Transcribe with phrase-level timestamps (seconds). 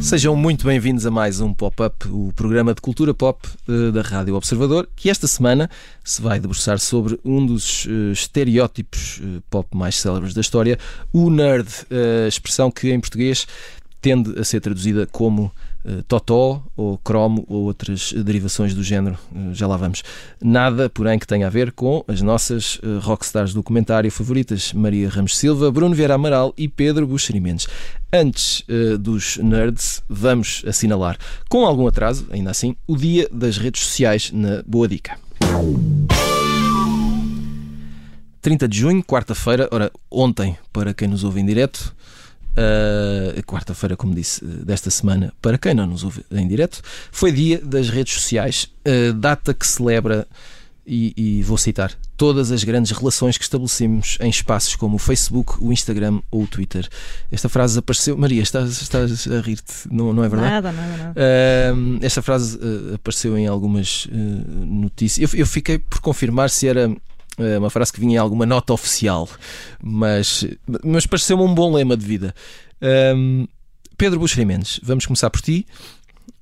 [0.00, 4.34] Sejam muito bem-vindos a mais um Pop-Up, o programa de cultura pop uh, da Rádio
[4.34, 5.70] Observador, que esta semana
[6.04, 10.78] se vai debruçar sobre um dos uh, estereótipos uh, pop mais célebres da história,
[11.12, 11.68] o nerd,
[12.28, 13.46] expressão que em português
[14.04, 15.50] tende a ser traduzida como
[15.82, 20.02] uh, totó ou cromo ou outras derivações do género, uh, já lá vamos.
[20.42, 25.08] Nada, porém, que tenha a ver com as nossas uh, rockstars do comentário favoritas, Maria
[25.08, 27.66] Ramos Silva, Bruno Vieira Amaral e Pedro Buxeri Mendes.
[28.12, 28.62] Antes
[29.00, 34.62] dos nerds, vamos assinalar, com algum atraso, ainda assim, o dia das redes sociais na
[34.64, 35.18] Boa Dica.
[38.40, 41.92] 30 de junho, quarta-feira, ora, ontem, para quem nos ouve em direto,
[42.56, 47.60] Uh, quarta-feira, como disse, desta semana, para quem não nos ouve em direto, foi dia
[47.60, 50.26] das redes sociais, uh, data que celebra,
[50.86, 55.54] e, e, vou citar, todas as grandes relações que estabelecemos em espaços como o Facebook,
[55.58, 56.86] o Instagram ou o Twitter.
[57.32, 58.16] Esta frase apareceu.
[58.18, 60.52] Maria, estás, estás a rir-te, não, não é verdade?
[60.52, 61.14] Nada, nada, nada.
[61.74, 62.60] Uh, esta frase
[62.94, 65.32] apareceu em algumas notícias.
[65.32, 66.94] Eu, eu fiquei por confirmar se era
[67.58, 69.28] uma frase que vinha em alguma nota oficial,
[69.82, 70.46] mas,
[70.84, 72.34] mas pareceu-me um bom lema de vida.
[73.16, 73.46] Um,
[73.96, 75.66] Pedro Buxeri Mendes, vamos começar por ti,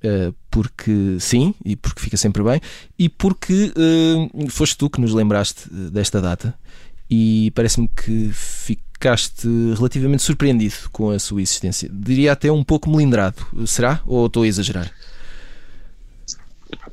[0.03, 2.61] uh, porque sim, e porque fica sempre bem,
[2.97, 6.53] e porque uh, foste tu que nos lembraste desta data,
[7.09, 11.89] e parece-me que ficaste relativamente surpreendido com a sua existência.
[11.91, 14.01] Diria até um pouco melindrado, será?
[14.05, 14.91] Ou estou a exagerar?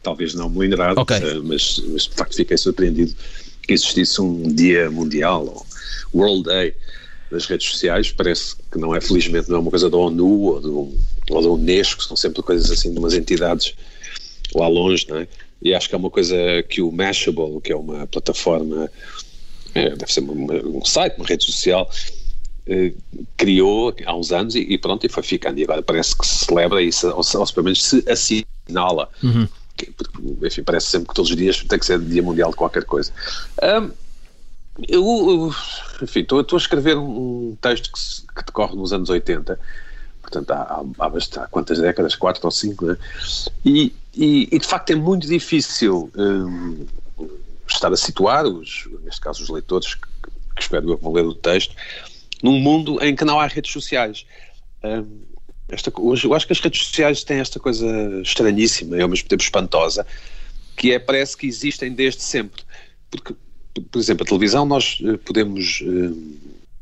[0.02, 1.16] Talvez não melindrado, okay.
[1.18, 3.14] Eh, mas, mas de facto fiquei surpreendido
[3.62, 5.66] que existisse um dia mundial, ou
[6.14, 6.74] World Day,
[7.30, 10.60] das redes sociais, parece que não é, felizmente, não é uma coisa da ONU ou
[10.60, 10.94] do,
[11.30, 13.74] ou da Unesco, são sempre coisas assim de umas entidades
[14.54, 15.28] lá longe, não é?
[15.62, 16.36] E acho que é uma coisa
[16.68, 18.90] que o Mashable, que é uma plataforma,
[19.74, 21.88] é, deve ser uma, um site, uma rede social,
[22.66, 22.92] eh,
[23.36, 25.58] criou há uns anos e, e, pronto, e foi ficando.
[25.58, 29.08] E agora parece que se celebra isso, ou, ou pelo menos se assinala.
[29.22, 29.46] Uhum
[29.86, 32.84] porque, enfim, parece sempre que todos os dias tem que ser Dia Mundial de qualquer
[32.84, 33.12] coisa.
[33.62, 33.90] Um,
[34.88, 35.52] eu,
[36.02, 39.58] enfim, estou, estou a escrever um texto que, que decorre nos anos 80,
[40.22, 42.14] portanto, há, há, há, há quantas décadas?
[42.14, 42.96] Quatro ou cinco, né?
[43.64, 46.86] E, e, e, de facto é muito difícil um,
[47.68, 50.08] estar a situar, os, neste caso os leitores que,
[50.56, 51.74] que espero eu ler o texto,
[52.42, 54.24] num mundo em que não há redes sociais.
[54.82, 55.30] Um,
[55.70, 57.86] esta, hoje, eu acho que as redes sociais têm esta coisa
[58.22, 60.06] estranhíssima e ao mesmo tempo espantosa,
[60.76, 62.62] que é, parece que existem desde sempre.
[63.10, 63.34] Porque,
[63.90, 66.16] por exemplo, a televisão, nós eh, podemos uh,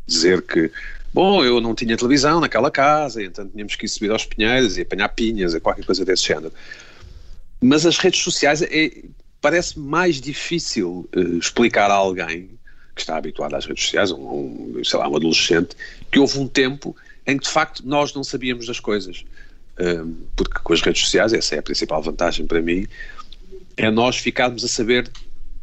[0.06, 0.70] dizer que,
[1.12, 4.82] bom, eu não tinha televisão naquela casa, então tínhamos que ir subir aos pinheiros e
[4.82, 6.52] apanhar pinhas, ou qualquer coisa desse género.
[7.60, 9.04] Mas as redes sociais é,
[9.40, 12.50] parece mais difícil uh, explicar a alguém
[12.94, 15.76] que está habituado às redes sociais, um, um, sei lá, um adolescente,
[16.10, 16.96] que houve um tempo
[17.28, 19.22] em que de facto nós não sabíamos das coisas.
[19.78, 22.88] Um, porque com as redes sociais, essa é a principal vantagem para mim,
[23.76, 25.08] é nós ficarmos a saber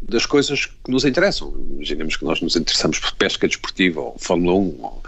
[0.01, 1.53] das coisas que nos interessam.
[1.71, 5.03] Imaginemos que nós nos interessamos por pesca desportiva, ou Fórmula 1, ou,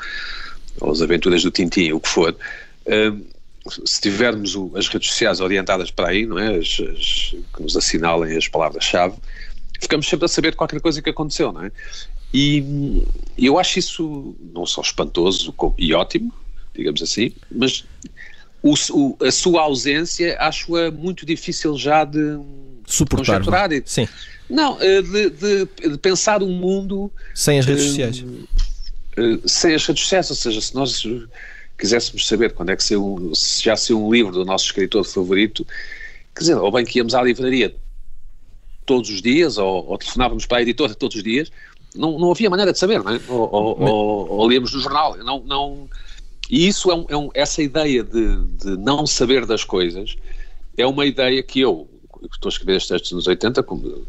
[0.82, 2.36] ou as aventuras do Tintin, o que for.
[2.88, 3.24] Um,
[3.86, 6.58] se tivermos o, as redes sociais orientadas para aí, não é?
[6.58, 9.16] As, as, que nos assinalem as palavras-chave,
[9.80, 11.72] ficamos sempre a saber qualquer coisa que aconteceu, não é?
[12.34, 13.04] E
[13.38, 16.34] eu acho isso não só espantoso e ótimo,
[16.78, 17.84] digamos assim, mas
[18.62, 22.40] o, o, a sua ausência acho-a muito difícil já de
[22.86, 23.70] suportar.
[23.86, 24.08] Sim.
[24.50, 28.20] Não, eh, de, de, de, pensar um mundo sem as redes uh, sociais.
[28.20, 31.06] Uh, sem as redes sociais, ou seja, se nós
[31.78, 35.68] quiséssemos saber quando é que saiu, se já saiu um livro do nosso escritor favorito,
[36.34, 37.76] quer dizer, ou bem que íamos à livraria
[38.86, 41.52] todos os dias, ou, ou telefonávamos para a editora todos os dias,
[41.94, 43.20] não, não havia maneira de saber, não é?
[43.28, 45.90] Ou, ou, ou, ou líamos no jornal, não, não,
[46.50, 50.16] e isso é, um, é um, essa ideia de, de, não saber das coisas
[50.78, 51.90] é uma ideia que eu,
[52.30, 54.06] que estou a escrever estes textos nos 80, como,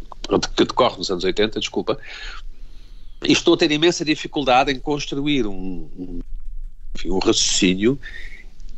[0.54, 1.98] que decorre nos anos 80, desculpa,
[3.26, 6.20] e estou a ter imensa dificuldade em construir um, um,
[6.94, 7.98] enfim, um raciocínio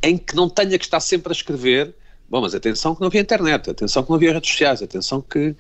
[0.03, 1.95] em que não tenha que estar sempre a escrever
[2.31, 5.55] bom, mas atenção que não havia internet, atenção que não havia redes sociais, atenção que,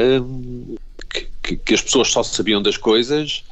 [0.00, 0.76] hum,
[1.42, 3.44] que, que, as pessoas só sabiam das coisas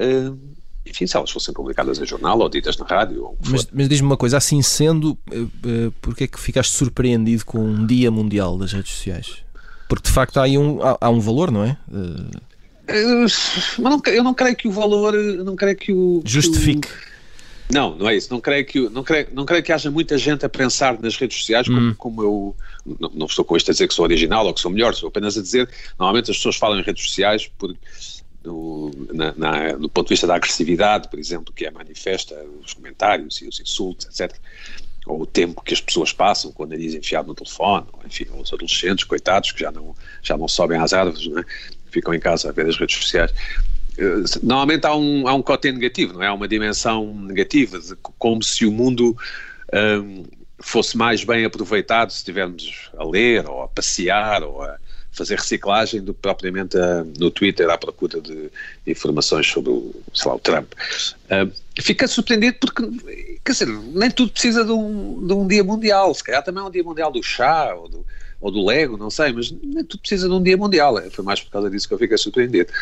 [0.00, 0.38] hum,
[0.86, 3.24] enfim, se elas fossem publicadas em jornal ou ditas na rádio.
[3.24, 7.58] Ou mas, mas diz-me uma coisa, assim sendo, uh, porquê é que ficaste surpreendido com
[7.58, 9.38] um Dia Mundial das redes sociais?
[9.88, 11.76] Porque de facto há aí um, há, há um valor, não é?
[11.88, 12.30] Uh...
[13.78, 16.22] mas não, eu não creio que o valor, não creio que o...
[16.24, 16.88] Justifique.
[16.88, 17.10] Que o,
[17.72, 18.32] Não, não é isso.
[18.32, 21.38] Não creio que, não creio, não creio que haja muita gente a pensar nas redes
[21.38, 21.94] sociais como, hum.
[21.96, 22.56] como eu.
[22.98, 25.08] Não, não, estou com isto a dizer que sou original ou que sou melhor, estou
[25.08, 25.68] apenas a dizer.
[25.98, 27.74] Normalmente as pessoas falam em redes sociais por,
[28.42, 32.34] do, na, na, do ponto de vista da agressividade, por exemplo, que é manifesta,
[32.64, 34.36] os comentários e os insultos, etc.
[35.06, 38.26] Ou o tempo que as pessoas passam com o nariz enfiado no telefone, ou, enfim,
[38.38, 41.44] os adolescentes, coitados, que já não, já não sobem às árvores, não é?
[41.90, 43.32] ficam em casa a ver as redes sociais.
[43.98, 46.28] Eh, normalmente há um, há um cote negativo, não é?
[46.28, 49.16] Há uma dimensão negativa, de, como se o mundo
[49.72, 50.24] um,
[50.58, 54.78] fosse mais bem aproveitado se estivermos a ler ou a passear ou a
[55.20, 58.50] fazer reciclagem do que propriamente a, no Twitter à procura de
[58.86, 59.94] informações sobre o,
[60.24, 60.72] lá, o Trump.
[61.26, 62.82] Uh, fica surpreendido porque,
[63.44, 66.66] quer dizer, nem tudo precisa de um, de um dia mundial, se calhar também é
[66.66, 68.06] um dia mundial do chá ou do,
[68.40, 71.24] ou do Lego, não sei, mas nem tudo precisa de um dia mundial, é, foi
[71.24, 72.72] mais por causa disso que eu fiquei surpreendido.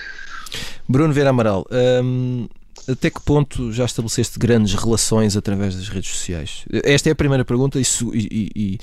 [0.89, 1.67] Bruno Vera Amaral,
[2.05, 2.49] hum,
[2.89, 6.65] até que ponto já estabeleceste grandes relações através das redes sociais?
[6.85, 7.83] Esta é a primeira pergunta e,
[8.15, 8.79] e, e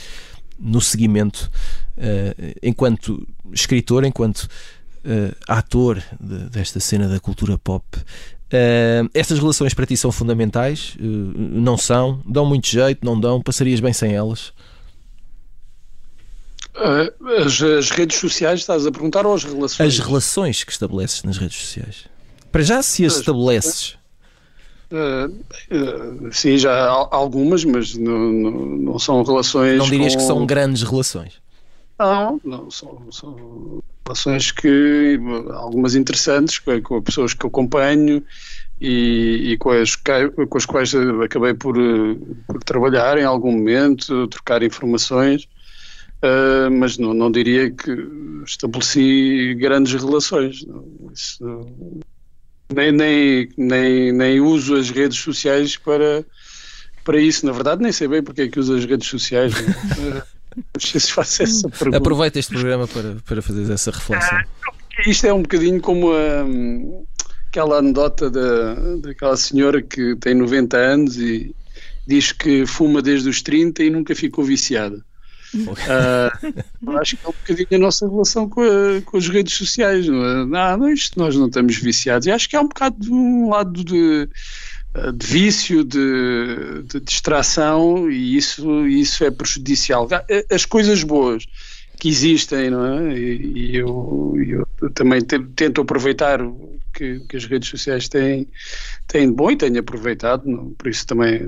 [0.59, 1.49] no seguimento,
[1.97, 9.73] uh, enquanto escritor, enquanto uh, ator de, desta cena da cultura pop, uh, estas relações
[9.73, 10.95] para ti são fundamentais?
[10.99, 12.21] não são?
[12.25, 13.05] Dão muito jeito?
[13.05, 13.41] Não dão?
[13.41, 14.53] Passarias bem sem elas?
[16.75, 19.93] As, as, redes sociais, estás a perguntar, ou as relações?
[19.93, 22.05] As relações que estabeleces nas redes sociais.
[22.51, 23.97] Para já, se as, estabeleces.
[24.91, 25.27] Uh,
[25.73, 29.77] uh, sim, já há algumas, mas não, não, não são relações.
[29.77, 30.21] Não dirias com...
[30.21, 31.44] que são grandes relações?
[31.97, 35.19] Não, não são, são relações que
[35.53, 38.23] algumas interessantes com, com pessoas que eu acompanho
[38.79, 40.93] e, e com, as, com as quais
[41.23, 41.75] acabei por,
[42.47, 45.47] por trabalhar em algum momento, trocar informações.
[46.23, 47.91] Uh, mas não, não diria que
[48.45, 50.65] estabeleci grandes relações.
[51.13, 51.67] Isso,
[52.73, 56.25] nem, nem, nem, nem uso as redes sociais para,
[57.03, 57.45] para isso.
[57.45, 59.53] Na verdade, nem sei bem porque é que uso as redes sociais.
[60.79, 61.97] se essa pergunta.
[61.97, 64.37] Aproveita este programa para, para fazer essa reflexão.
[64.37, 64.45] Ah,
[65.05, 66.45] isto é um bocadinho como a,
[67.47, 71.55] aquela anedota da, daquela senhora que tem 90 anos e
[72.07, 75.03] diz que fuma desde os 30 e nunca ficou viciada.
[75.55, 80.07] Uh, acho que é um bocadinho a nossa relação com, a, com as redes sociais.
[80.07, 80.45] Não, é?
[80.45, 82.27] não, não, isto nós não estamos viciados.
[82.27, 84.27] E acho que é um bocado de um lado de,
[85.13, 90.07] de vício, de, de, distração, e isso, isso é prejudicial.
[90.49, 91.45] As coisas boas
[91.99, 93.17] que existem, não é?
[93.17, 94.33] E, e eu,
[94.81, 98.47] eu, também tento aproveitar o que, que, as redes sociais têm,
[99.07, 100.71] têm de bom e tenho aproveitado, não?
[100.71, 101.41] por isso também,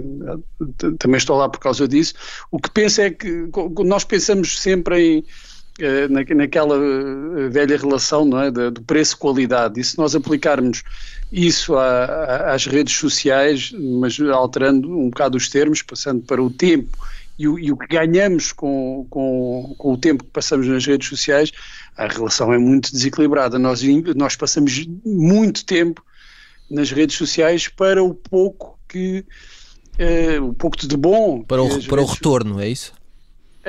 [1.00, 2.14] também estou lá por causa disso.
[2.52, 3.50] O que penso é que
[3.86, 5.24] nós pensamos sempre em eh,
[6.10, 9.80] naquela eh, velha relação não é, do preço-qualidade.
[9.80, 10.84] E se nós aplicarmos
[11.32, 16.98] isso às redes sociais, mas alterando um bocado os termos, passando para o tempo
[17.38, 21.08] e o, e o que ganhamos com, com, com, o tempo que passamos nas redes
[21.08, 21.52] sociais,
[21.96, 23.60] a relação é muito desequilibrada.
[23.60, 23.82] Nós,
[24.16, 26.04] nós passamos muito tempo
[26.70, 29.24] nas redes sociais para o pouco que
[30.00, 32.94] é, o pouco de bom para o, para o retorno, é isso?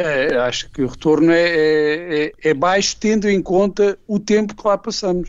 [0.01, 4.55] É, acho que o retorno é, é, é, é baixo tendo em conta o tempo
[4.55, 5.29] que lá passamos.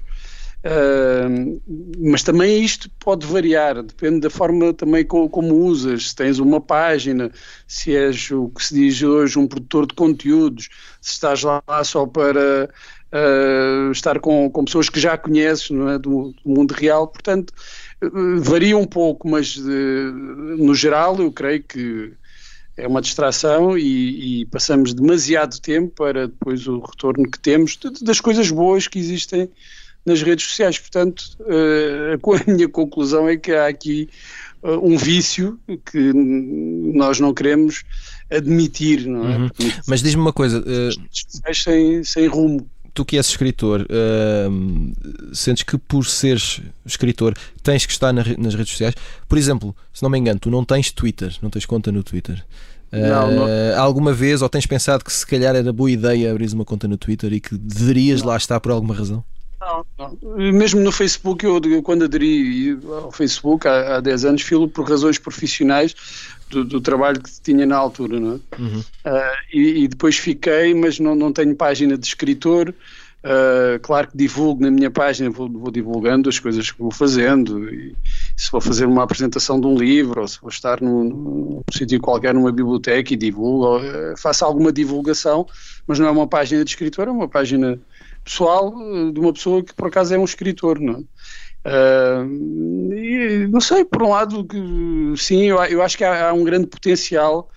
[0.59, 1.59] Uh,
[1.97, 6.09] mas também isto pode variar, depende da forma também como, como, usas.
[6.09, 7.31] Se tens uma página,
[7.65, 10.69] se és o que se diz hoje um produtor de conteúdos,
[11.01, 12.69] se estás lá só para
[13.11, 17.51] uh, estar com, com, pessoas que já conheces é, do, do, mundo real, portanto,
[18.03, 22.13] uh, varia um pouco, mas no geral eu creio que
[22.79, 28.21] é uma distração e, e, passamos demasiado tempo para depois o retorno que temos das
[28.21, 29.49] coisas boas que existem
[30.05, 30.79] nas redes sociais.
[30.79, 34.09] Portanto, uh, a minha conclusão é que há aqui
[34.63, 35.59] uh, um vício
[35.91, 37.83] que nós não queremos
[38.31, 39.37] admitir, não é?
[39.37, 39.49] Uhum.
[39.87, 40.59] Mas diz-me uma coisa.
[40.59, 42.69] Uh, sem, sem rumo.
[42.93, 48.55] Tu que és escritor, uh, sentes que por seres escritor tens que estar na, nas
[48.55, 48.95] redes sociais?
[49.27, 52.43] Por exemplo, se não me engano, tu não tens Twitter, não tens conta no Twitter.
[52.91, 53.45] Não, não.
[53.45, 56.87] Uh, alguma vez ou tens pensado que se calhar era boa ideia abrir uma conta
[56.87, 58.29] no Twitter e que deverias não.
[58.29, 59.23] lá estar por alguma razão?
[59.61, 60.37] Não, não.
[60.51, 64.89] Mesmo no Facebook, eu, eu quando aderi ao Facebook há, há 10 anos, filo por
[64.89, 65.95] razões profissionais
[66.49, 68.61] do, do, trabalho que tinha na altura, não é?
[68.61, 68.79] Uhum.
[68.79, 72.73] Uh, e, e, depois fiquei, mas não, não tenho página de escritor.
[73.21, 77.69] Uh, claro que divulgo na minha página, vou, vou, divulgando as coisas que vou fazendo.
[77.69, 77.93] E
[78.37, 81.99] se vou fazer uma apresentação de um livro, ou se vou estar num, num sítio
[81.99, 85.45] qualquer, numa biblioteca e divulgo, uh, faço alguma divulgação,
[85.85, 87.79] mas não é uma página de escritor, é uma página
[88.23, 91.03] pessoal eh, de uma pessoa que por acaso é um escritor, não é?
[91.65, 94.47] Uh, e, não sei, por um lado,
[95.17, 97.49] sim, eu, eu acho que há, há, um grande potencial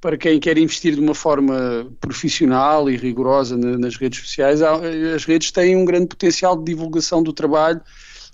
[0.00, 4.60] para quem quer investir de uma forma profissional e rigorosa na, nas redes sociais.
[4.60, 7.80] As redes têm um grande potencial de divulgação do trabalho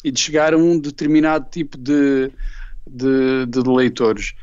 [0.02, 2.30] e de chegar a um determinado tipo de,
[2.88, 4.34] de, de leitores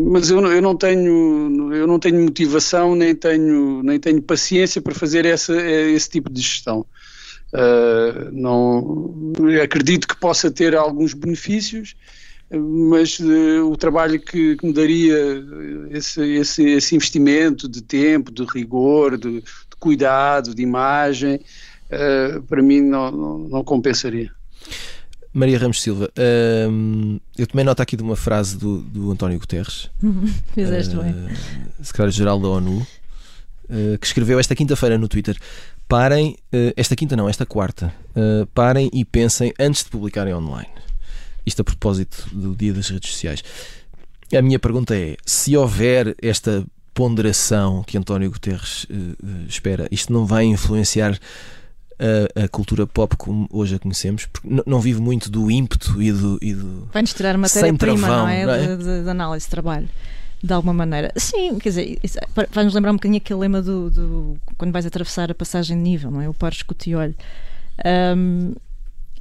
[0.00, 4.94] mas eu, eu, não tenho eu não tenho motivação nem tenho nem tenho paciência para
[4.94, 6.86] fazer essa, esse tipo de gestão
[7.52, 9.32] uh, não
[9.62, 11.94] acredito que possa ter alguns benefícios
[12.54, 15.16] mas uh, o trabalho que, que, me daria
[15.90, 22.62] esse, esse, esse, investimento de tempo, de rigor, de, de cuidado, de imagem, uh, para
[22.62, 24.30] mim não, não, não compensaria.
[25.32, 29.88] Maria Ramos Silva, uh, eu tomei nota aqui de uma frase do, do António Guterres,
[30.54, 31.14] Fizeste uh, bem.
[31.82, 32.86] secretário-geral da ONU,
[33.64, 35.34] uh, que escreveu esta quinta-feira no Twitter:
[35.92, 37.92] Parem, uh, esta quinta não, esta quarta,
[38.54, 40.70] parem e pensem antes de publicarem online.
[41.44, 43.44] Isto a propósito do dia das redes sociais.
[44.34, 48.86] A minha pergunta é: se houver esta ponderação que António Guterres
[49.46, 51.18] espera, isto não vai influenciar
[51.98, 56.10] a, a, cultura pop como hoje a conhecemos, porque não vive muito do ímpeto e
[56.10, 56.38] do.
[56.40, 58.46] E do Vai-nos tirar matéria-prima, não é?
[58.46, 58.66] Não é?
[58.66, 59.90] De, de, de, análise de trabalho.
[60.42, 61.12] De alguma maneira.
[61.16, 61.98] Sim, quer dizer,
[62.50, 66.10] vai-nos lembrar um bocadinho aquele lema do, do, quando vais atravessar a passagem de nível,
[66.10, 66.28] não é?
[66.28, 67.14] O par escute-olho.
[68.16, 68.54] Um,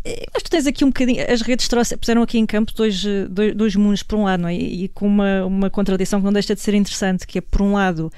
[0.03, 1.23] Acho que tens aqui um bocadinho.
[1.31, 4.49] As redes trouxeram, puseram aqui em campo dois, dois, dois mundos, por um lado, não
[4.49, 4.55] é?
[4.55, 7.61] E, e com uma, uma contradição que não deixa de ser interessante, que é, por
[7.61, 8.11] um lado,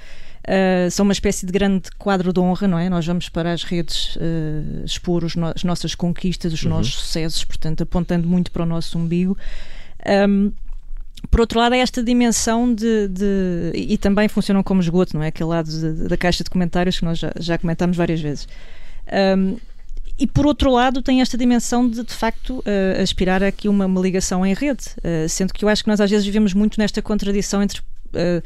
[0.43, 2.89] Uh, são uma espécie de grande quadro de honra, não é?
[2.89, 6.71] Nós vamos para as redes uh, expor no as nossas conquistas, os uhum.
[6.71, 9.37] nossos sucessos, portanto, apontando muito para o nosso umbigo.
[10.27, 10.51] Um,
[11.29, 15.27] por outro lado, é esta dimensão de, de, E também funcionam como esgoto, não é?
[15.27, 18.47] Aquele lado de, da caixa de comentários que nós já, já comentámos várias vezes.
[19.37, 19.57] Um,
[20.17, 23.99] e por outro lado, tem esta dimensão de, de facto, uh, aspirar aqui uma, uma
[23.99, 27.01] ligação em rede, uh, sendo que eu acho que nós às vezes vivemos muito nesta
[27.01, 28.43] contradição entre uh,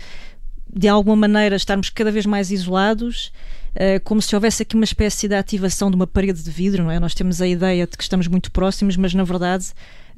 [0.73, 3.31] de alguma maneira estarmos cada vez mais isolados,
[4.03, 6.99] como se houvesse aqui uma espécie de ativação de uma parede de vidro, não é?
[6.99, 9.67] Nós temos a ideia de que estamos muito próximos, mas na verdade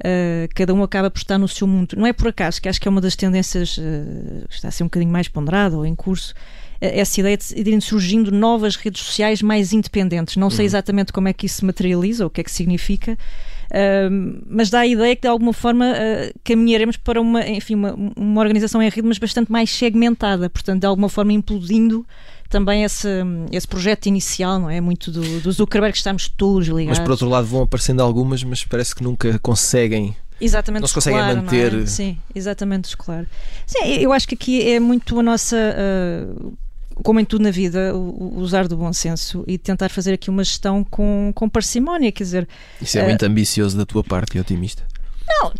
[0.00, 1.94] uh, cada um acaba por estar no seu mundo.
[1.96, 4.82] Não é por acaso, que acho que é uma das tendências uh, está a ser
[4.82, 6.34] um bocadinho mais ponderada ou em curso,
[6.80, 10.36] essa ideia de irem surgindo novas redes sociais mais independentes.
[10.36, 10.66] Não sei uhum.
[10.66, 13.18] exatamente como é que isso se materializa, ou o que é que significa,
[13.70, 17.94] Uh, mas dá a ideia que de alguma forma uh, caminharemos para uma, enfim, uma,
[18.16, 22.04] uma organização em rede, mas bastante mais segmentada, portanto, de alguma forma implodindo
[22.50, 23.08] também esse,
[23.52, 24.80] esse projeto inicial, não é?
[24.80, 26.98] Muito do, do Zuckerberg, estamos todos ligados.
[26.98, 30.14] Mas por outro lado vão aparecendo algumas, mas parece que nunca conseguem.
[30.40, 31.74] Exatamente, não se conseguem manter.
[31.74, 31.86] É?
[31.86, 33.24] Sim, exatamente escolar.
[33.66, 35.56] Sim, eu acho que aqui é muito a nossa.
[35.56, 36.52] Uh,
[37.02, 40.84] como em tudo na vida, usar do bom senso e tentar fazer aqui uma gestão
[40.84, 42.48] com, com parcimónia, quer dizer...
[42.78, 44.82] Isso é muito uh, ambicioso da tua parte e otimista.
[45.26, 45.50] Não,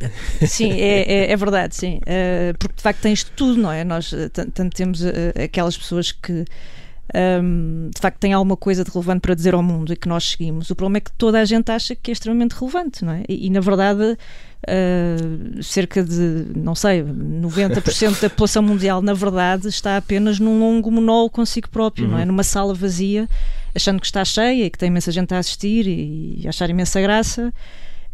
[0.46, 1.98] sim, é, é, é, verdade, sim.
[1.98, 3.84] Uh, porque de facto tens tudo, não é?
[3.84, 5.02] Nós tanto temos
[5.42, 6.44] aquelas pessoas que
[7.42, 10.30] um, de facto têm alguma coisa de relevante para dizer ao mundo e que nós
[10.30, 10.70] seguimos.
[10.70, 13.24] O problema é que toda a gente acha que é extremamente relevante, não é?
[13.28, 14.16] E, e na verdade
[14.60, 20.90] Uh, cerca de, não sei, 90% da população mundial, na verdade, está apenas num longo
[20.90, 22.10] monólogo consigo próprio, uhum.
[22.10, 22.20] não é?
[22.20, 22.26] Uhum.
[22.26, 23.26] Numa sala vazia,
[23.74, 27.00] achando que está cheia e que tem imensa gente a assistir e, e achar imensa
[27.00, 27.50] graça.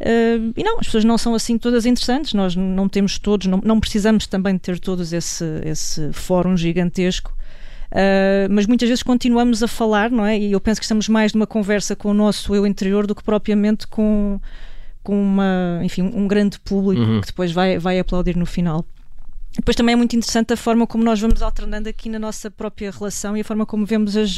[0.00, 3.61] Uh, e não, as pessoas não são assim todas interessantes, nós não temos todos, não,
[3.65, 7.35] não precisamos também de ter todos esse, esse fórum gigantesco.
[7.90, 10.38] Uh, mas muitas vezes continuamos a falar, não é?
[10.38, 13.23] E eu penso que estamos mais numa conversa com o nosso eu interior do que
[13.23, 14.40] propriamente com,
[15.02, 17.21] com uma, enfim, um grande público uhum.
[17.21, 18.85] que depois vai, vai aplaudir no final.
[19.55, 22.90] Depois também é muito interessante a forma como nós vamos alternando aqui na nossa própria
[22.90, 24.37] relação e a forma como vemos as,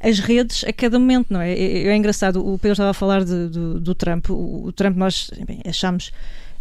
[0.00, 1.52] as redes a cada momento, não é?
[1.52, 4.28] É, é engraçado, o Pedro estava a falar de, do, do Trump.
[4.28, 6.12] O, o, Trump, nós bem, achamos.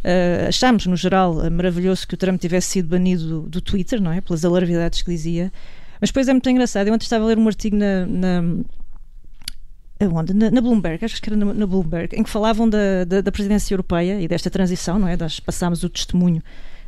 [0.03, 4.11] Uh, achamos, no geral, maravilhoso que o Trump tivesse sido banido do, do Twitter, não
[4.11, 4.21] é?
[4.21, 5.51] Pelas alarvidades que dizia.
[5.99, 6.87] Mas depois é muito engraçado.
[6.87, 8.43] Eu antes estava a ler um artigo na, na
[9.99, 10.33] Aonde?
[10.33, 13.31] Na, na, Bloomberg, acho que era na, na Bloomberg, em que falavam da, da, da,
[13.31, 15.15] presidência europeia e desta transição, não é?
[15.15, 16.43] Nós passámos o testemunho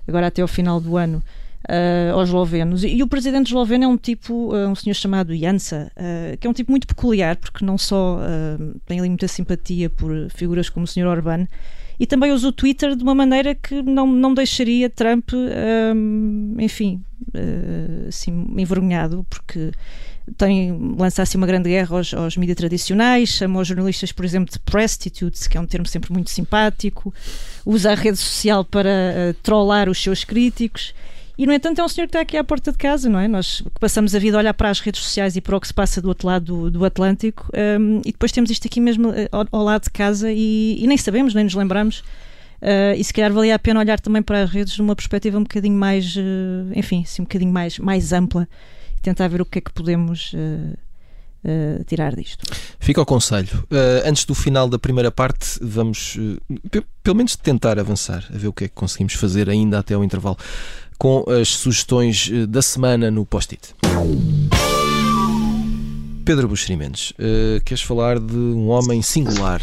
[0.06, 1.24] agora até ao final do ano
[1.70, 2.84] uh, aos eslovenos.
[2.84, 6.46] E, e, o presidente esloveno é um tipo, uh, um senhor chamado Jansa, uh, que
[6.46, 8.20] é um tipo muito peculiar, porque não só
[8.86, 11.48] tem ali muita simpatia por figuras como o senhor Orbán,
[12.00, 15.32] e também usa o Twitter de uma maneira que não, não deixaria Trump,
[16.60, 17.02] enfim,
[18.08, 19.72] assim, envergonhado, porque
[20.36, 24.60] tem lançasse uma grande guerra aos, aos mídias tradicionais, chama os jornalistas, por exemplo, de
[24.60, 27.14] prostitutes, que é um termo sempre muito simpático,
[27.66, 30.94] usa a rede social para uh, trollar os seus críticos
[31.38, 33.28] E, no entanto, é um senhor que está aqui à porta de casa, não é?
[33.28, 35.74] Nós passamos a vida a olhar para as redes sociais e para o que se
[35.74, 37.48] passa do outro lado do, do Atlântico
[37.80, 40.88] um, e depois temos isto aqui mesmo eh, ao, ao lado de casa e, e,
[40.88, 42.00] nem sabemos, nem nos lembramos.
[42.60, 45.38] Uh, e se calhar valia a pena olhar também para as redes de uma perspectiva
[45.38, 46.20] um bocadinho mais, uh,
[46.74, 48.48] enfim, assim, um bocadinho mais, mais ampla
[48.98, 50.34] e tentar ver o que é que podemos.
[50.34, 50.76] Uh,
[51.46, 52.44] Uh, tirar disto.
[52.78, 53.64] Fica o conselho.
[53.72, 58.48] Uh, antes do final da primeira parte, vamos uh, pelo menos tentar avançar, a ver
[58.48, 60.36] o que é que conseguimos fazer ainda até ao intervalo
[60.98, 63.76] com as sugestões eh, da semana no post-it.
[66.26, 69.62] Pedro Buxerimentos, uh, queres falar de um homem singular?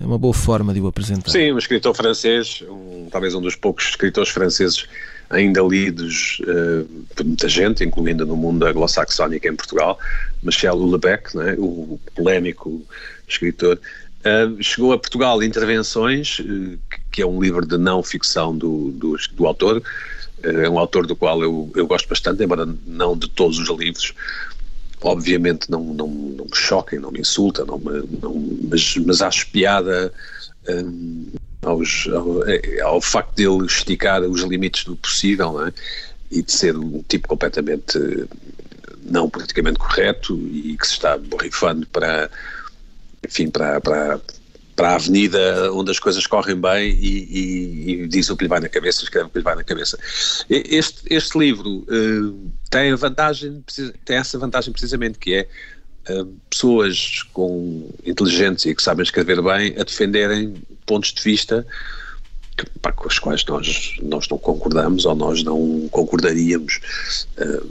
[0.00, 1.30] É uma boa forma de o apresentar.
[1.30, 4.86] Sim, um escritor francês, um, talvez um dos poucos escritores franceses
[5.30, 6.84] ainda lidos uh,
[7.14, 9.98] por muita gente, incluindo no mundo anglo-saxónico em Portugal,
[10.42, 12.82] Michel Houellebecq, né, o polémico
[13.28, 13.78] escritor,
[14.20, 16.78] uh, chegou a Portugal Intervenções, uh,
[17.12, 19.82] que é um livro de não ficção do, do, do autor,
[20.42, 24.14] é um autor do qual eu, eu gosto bastante, embora não de todos os livros.
[25.02, 30.12] Obviamente não, não, não me choquem, não me insulta, não não, mas, mas acho piada
[30.68, 31.26] um,
[31.62, 35.72] aos, ao, é, ao, facto dele esticar os limites do possível é?
[36.30, 37.98] e de ser um tipo completamente
[39.04, 42.30] não politicamente correto e que se está borrifando para,
[43.26, 44.20] enfim, para, para,
[44.80, 48.48] para a avenida onde as coisas correm bem e, e, e diz o que lhe
[48.48, 49.98] vai na cabeça, escreve o que lhe vai na cabeça.
[50.48, 53.62] Este, este livro uh, tem a vantagem,
[54.06, 55.48] tem essa vantagem precisamente que é
[56.08, 60.54] uh, pessoas com inteligência e que sabem escrever bem a defenderem
[60.86, 61.66] pontos de vista
[62.56, 66.80] que, pá, com os quais nós, nós não concordamos ou nós não concordaríamos.
[67.36, 67.68] Uh,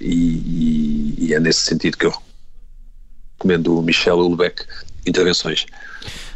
[0.00, 2.14] e, e, é nesse sentido que eu
[3.34, 4.64] recomendo o Michel Houellebecq
[5.06, 5.66] Intervenções.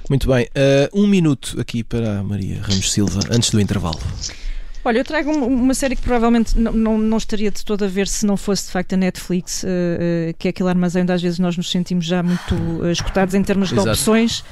[0.09, 4.01] Muito bem, uh, um minuto aqui para a Maria Ramos Silva, antes do intervalo.
[4.87, 8.07] Olha, eu trago uma série que provavelmente não, não, não, estaria de todo a ver
[8.07, 11.21] se não fosse de facto a Netflix, uh, uh, que é aquele armazém onde às
[11.21, 14.45] vezes nós nos sentimos já muito uh, escutados em termos de opções,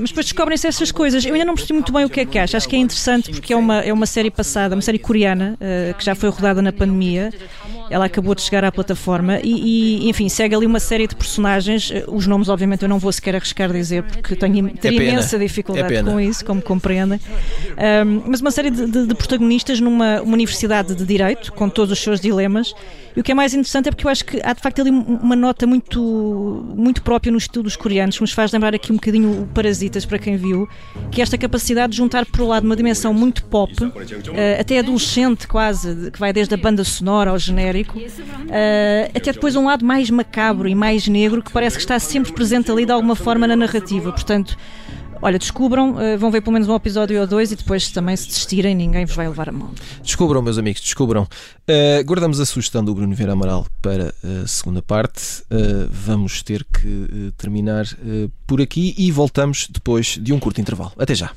[0.00, 1.24] mas depois descobrem-se essas coisas.
[1.24, 2.56] Eu ainda não percebi muito bem o que é que acho.
[2.56, 5.58] Acho que é interessante porque é uma, é uma série passada, uma série coreana,
[5.98, 7.32] que já foi rodada na pandemia.
[7.90, 11.92] Ela acabou de chegar à plataforma e, e, enfim, segue ali uma série de personagens.
[12.06, 15.96] Os nomes, obviamente, eu não vou sequer arriscar dizer porque tenho, teria é imensa dificuldade
[15.96, 17.20] é com isso, como compreendem.
[18.06, 21.92] Um, mas uma série de, de, de protagonistas protagonistas numa universidade de Direito, com todos
[21.92, 22.74] os seus dilemas.
[23.16, 24.90] E o que é mais interessante é porque eu acho que há de facto ali
[24.90, 26.00] uma nota muito,
[26.76, 30.18] muito própria nos estudos coreanos, que nos faz lembrar aqui um bocadinho o Parasitas, para
[30.18, 30.68] quem viu,
[31.10, 33.90] que é esta capacidade de juntar, por um lado, uma dimensão muito pop, uh,
[34.60, 39.64] até adolescente quase, que vai desde a banda sonora ao genérico, uh, até depois um
[39.64, 43.16] lado mais macabro e mais negro, que parece que está sempre presente ali de alguma
[43.16, 44.12] forma na narrativa.
[44.12, 44.56] Portanto,
[45.22, 48.26] Olha, descubram, uh, vão ver pelo menos um episódio ou dois e depois também se
[48.26, 49.70] desistirem, ninguém vos vai levar a mão.
[50.02, 51.24] Descubram, meus amigos, descubram.
[51.68, 55.42] Uh, guardamos a sugestão do Bruno Vieira Amaral para a segunda parte.
[55.42, 57.84] Uh, vamos ter que terminar
[58.46, 60.92] por aqui e voltamos depois de um curto intervalo.
[60.98, 61.32] Até já.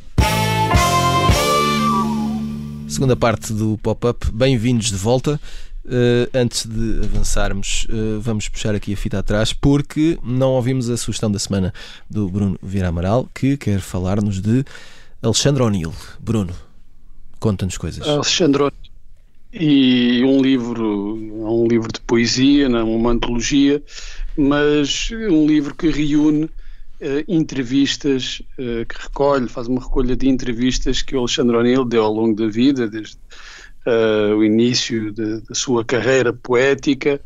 [2.88, 4.32] Segunda parte do pop-up.
[4.32, 5.40] Bem-vindos de volta.
[5.86, 10.96] Uh, antes de avançarmos, uh, vamos puxar aqui a fita atrás porque não ouvimos a
[10.96, 11.74] sugestão da semana
[12.10, 14.64] do Bruno Vieira Amaral que quer falar-nos de
[15.22, 15.94] Alexandre O'Neill.
[16.22, 16.54] Bruno,
[17.38, 18.08] conta-nos coisas.
[18.08, 18.72] Alexandre
[19.52, 23.84] e um livro, um livro de poesia, não, uma antologia,
[24.38, 26.52] mas um livro que reúne uh,
[27.28, 32.38] entrevistas, que recolhe, faz uma recolha de entrevistas que o Alexandre O'Neill deu ao longo
[32.38, 33.18] da vida, desde
[33.88, 37.20] uh, o início da sua carreira poética,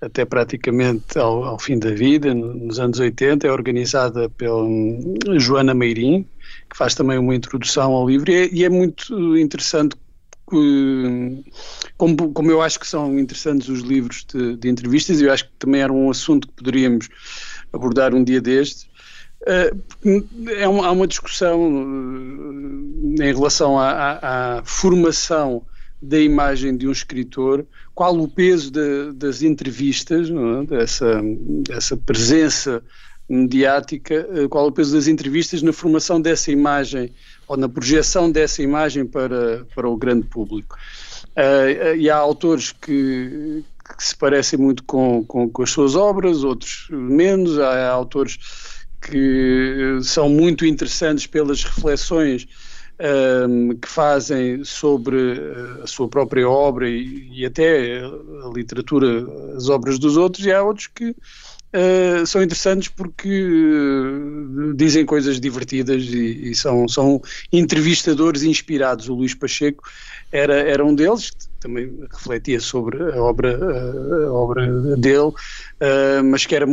[0.00, 5.74] até praticamente ao, ao, fim da vida, nos anos 80, é organizada pela hum, Joana
[5.74, 6.26] Meirim,
[6.70, 9.96] que faz também uma introdução ao livro, e é, e é muito interessante
[11.96, 15.44] como, como, eu acho que são interessantes os livros de, de entrevistas, e eu acho
[15.44, 17.08] que também era um assunto que poderíamos
[17.72, 18.88] abordar um dia destes,
[19.42, 25.64] uh, é uma, há uma discussão uh, em relação à, à, à formação
[26.00, 30.64] da imagem de um escritor, qual o peso de, das entrevistas, é?
[30.66, 31.20] dessa,
[31.68, 32.82] dessa presença
[33.28, 37.12] mediática, eh, qual o peso das entrevistas na formação dessa imagem
[37.46, 40.76] ou na projeção dessa imagem para, para o grande público.
[41.30, 43.62] Uh, e há autores que,
[43.96, 47.58] que se parecem muito com, com, com, as suas obras, outros menos.
[47.58, 48.38] Há, há autores
[49.00, 52.48] que são muito interessantes pelas reflexões
[53.00, 59.68] um, que fazem sobre eh, a sua própria obra e, e, até a literatura, as
[59.68, 61.16] obras dos outros, e há outros que
[61.74, 67.20] uh, são interessantes porque uh, dizem coisas divertidas e, e, são, são
[67.52, 69.08] entrevistadores inspirados.
[69.08, 69.84] O Luís Pacheco
[70.32, 71.30] era, era um deles,
[71.60, 73.58] também refletia sobre a obra,
[74.26, 76.66] a obra dele, uh, mas que era,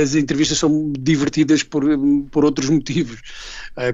[0.00, 1.84] as entrevistas são divertidas por,
[2.30, 3.20] por outros motivos,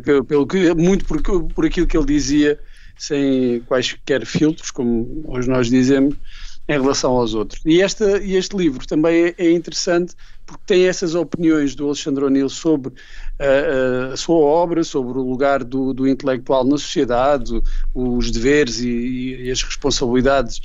[0.04, 2.58] pelo, pelo, que, muito por, por aquilo que ele dizia,
[2.96, 6.16] sem quaisquer filtros, como hoje nós dizemos,
[6.68, 7.62] em relação aos outros.
[7.64, 12.24] E, esta, e este livro também é, é interessante porque tem essas opiniões do Alexandre
[12.24, 17.60] O'Neill sobre uh, a sua obra, sobre o lugar do, do intelectual na sociedade,
[17.94, 20.58] os deveres e, e as responsabilidades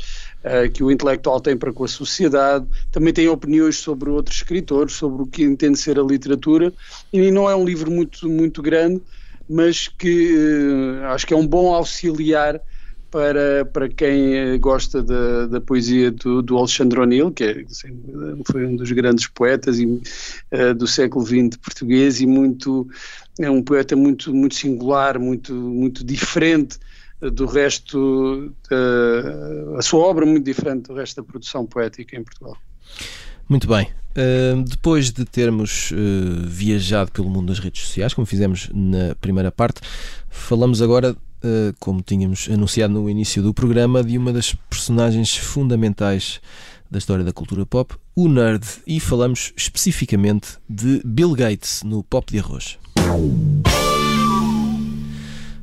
[0.43, 2.65] uh, que o intelectual tem para com a sociedade.
[2.91, 6.73] Também tem opiniões sobre outros escritores, sobre o que entende ser a literatura.
[7.11, 9.01] E não é um livro muito, muito grande,
[9.49, 12.61] mas que uh, acho que é um bom auxiliar
[13.13, 17.63] para, para quem eh, gosta da, da poesia do, do Alexandre O'Neill, que é,
[18.51, 22.87] foi um dos grandes poetas e, uh, do século XX português e muito
[23.39, 26.79] é um poeta muito muito singular, muito muito diferente
[27.21, 32.57] do resto da, a sua obra muito diferente do resto da produção poética em Portugal.
[33.47, 33.89] Muito bem.
[34.15, 35.95] Uh, depois de termos uh,
[36.47, 39.81] viajado pelo mundo das redes sociais, como fizemos na primeira parte,
[40.29, 41.15] falamos agora eh,
[41.79, 46.39] como tínhamos anunciado no início do programa, de uma das personagens fundamentais
[46.89, 52.31] da história da cultura pop, o nerd, e falamos especificamente de Bill Gates no Pop
[52.31, 52.77] de Arroz.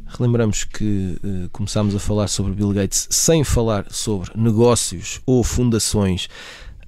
[0.06, 6.28] Relembramos que uh, começámos a falar sobre Bill Gates sem falar sobre negócios ou fundações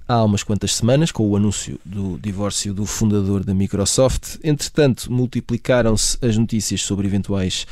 [0.08, 4.38] há umas quantas semanas, com o anúncio do divórcio do fundador da Microsoft.
[4.42, 7.66] Entretanto, multiplicaram-se as notícias sobre eventuais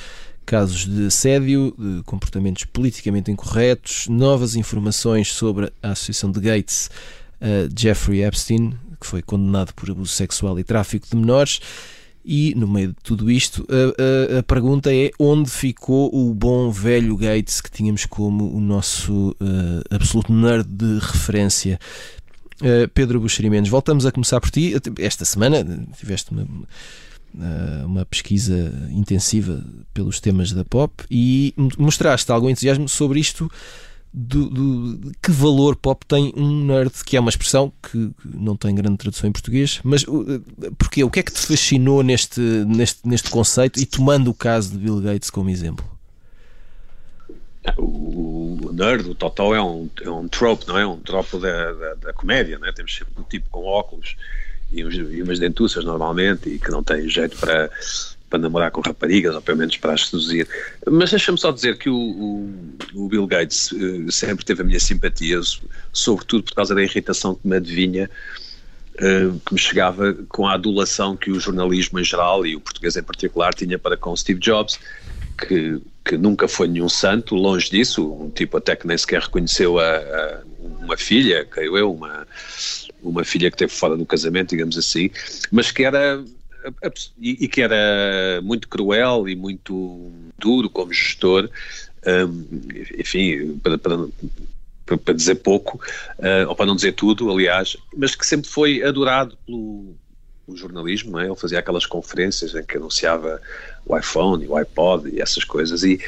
[0.47, 6.91] casos de assédio, de comportamentos politicamente incorretos, novas informações sobre a associação de Gates
[7.41, 11.61] a Jeffrey Epstein, que foi condenado por abuso sexual e tráfico de menores.
[12.23, 16.71] E no meio de tudo isto, a, a, a, pergunta é onde ficou o bom
[16.71, 21.81] velho Gates que tínhamos como o nosso uh, absoluto nerd de referência.
[22.61, 24.75] Uh, Pedro Buxerimentos, voltamos a começar por ti.
[24.99, 25.65] Esta semana
[25.99, 26.47] tiveste uma,
[27.85, 29.65] uma pesquisa intensiva
[29.95, 33.51] pelos temas da pop e mostraste algum entusiasmo sobre isto.
[34.13, 38.75] Do, do, que valor pop tem um nerd, que é uma expressão que não tem
[38.75, 40.43] grande tradução em português, mas uh,
[40.77, 41.05] porquê?
[41.05, 44.79] O que é que te fascinou neste, neste, neste conceito e tomando o caso de
[44.79, 45.89] Bill Gates como exemplo?
[47.77, 50.85] O nerd, o Totó é um, é um trope, não é?
[50.85, 52.73] Um trope da, da, da comédia, não é?
[52.73, 54.17] Temos sempre um tipo com óculos
[54.73, 57.71] e, uns, e umas dentuças normalmente e que não têm jeito para,
[58.29, 60.49] para namorar com raparigas, ou pelo menos para as seduzir.
[60.89, 62.51] Mas deixa-me só dizer que o, o,
[62.95, 65.41] o Bill Gates uh, sempre teve a minha simpatia,
[65.93, 68.09] sobretudo por causa da irritação que me adivinha,
[68.95, 72.97] uh, que me chegava com a adulação que o jornalismo em geral e o português
[72.97, 74.79] em particular tinha para com Steve Jobs,
[75.37, 79.79] que, que nunca foi nenhum santo, longe disso, um tipo até que nem sequer reconheceu
[79.79, 80.41] a, a
[80.81, 82.27] uma filha, creio eu, uma
[83.03, 85.11] uma filha que teve fora do casamento, digamos assim,
[85.51, 86.23] mas que era
[87.19, 91.49] e, que era muito cruel e muito duro como gestor,
[92.07, 92.47] um,
[92.99, 93.99] enfim, para, para,
[94.99, 95.81] para, dizer pouco,
[96.19, 99.95] uh, ou para não dizer tudo, aliás, mas que sempre foi adorado pelo,
[100.47, 101.27] pelo jornalismo, é?
[101.27, 103.41] ele fazia aquelas conferências em que anunciava
[103.87, 106.01] o iPhone o iPod e essas coisas, e,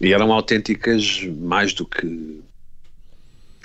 [0.00, 2.40] e eram autênticas mais do que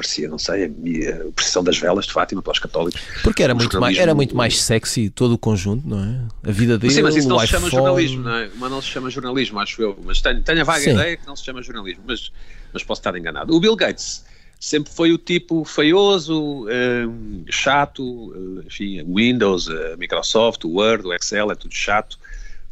[0.01, 2.99] parecia, não sei, a, a procissão das velas de Fátima para os católicos.
[3.23, 6.49] Porque era muito, mais, era muito mais sexy todo o conjunto, não é?
[6.49, 8.49] A vida dele, Sim, mas isso não se chama jornalismo, não é?
[8.55, 9.97] Mas não se chama jornalismo, acho eu.
[10.03, 10.93] Mas tenho, tenho a vaga Sim.
[10.93, 12.31] ideia que não se chama jornalismo, mas,
[12.73, 13.55] mas posso estar enganado.
[13.55, 14.25] O Bill Gates
[14.59, 21.51] sempre foi o tipo feioso, um, chato, hum, enfim, Windows, Microsoft, o Word, o Excel,
[21.51, 22.17] é tudo chato,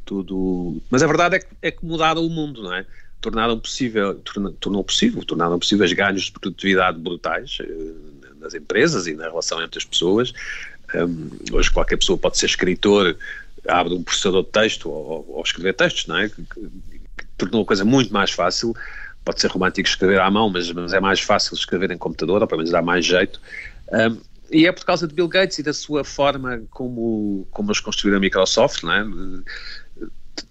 [0.05, 0.81] tudo...
[0.89, 2.85] Mas a verdade é que, é que mudaram o mundo, não é?
[3.21, 9.13] Tornaram possível, tornou, tornou possível, tornaram possíveis ganhos de produtividade brutais uh, nas empresas e
[9.13, 10.33] na relação entre as pessoas.
[10.95, 13.15] Um, hoje qualquer pessoa pode ser escritor,
[13.67, 16.29] abre um processador de texto ou, ou escrever textos, não é?
[16.29, 16.61] Que, que,
[17.17, 18.73] que, tornou a coisa muito mais fácil.
[19.23, 22.47] Pode ser romântico escrever à mão, mas, mas é mais fácil escrever em computador, ou
[22.47, 23.39] pelo menos dá mais jeito.
[23.91, 24.17] Um,
[24.51, 28.17] e é por causa de Bill Gates e da sua forma como, como eles construíram
[28.17, 29.05] a Microsoft, não é?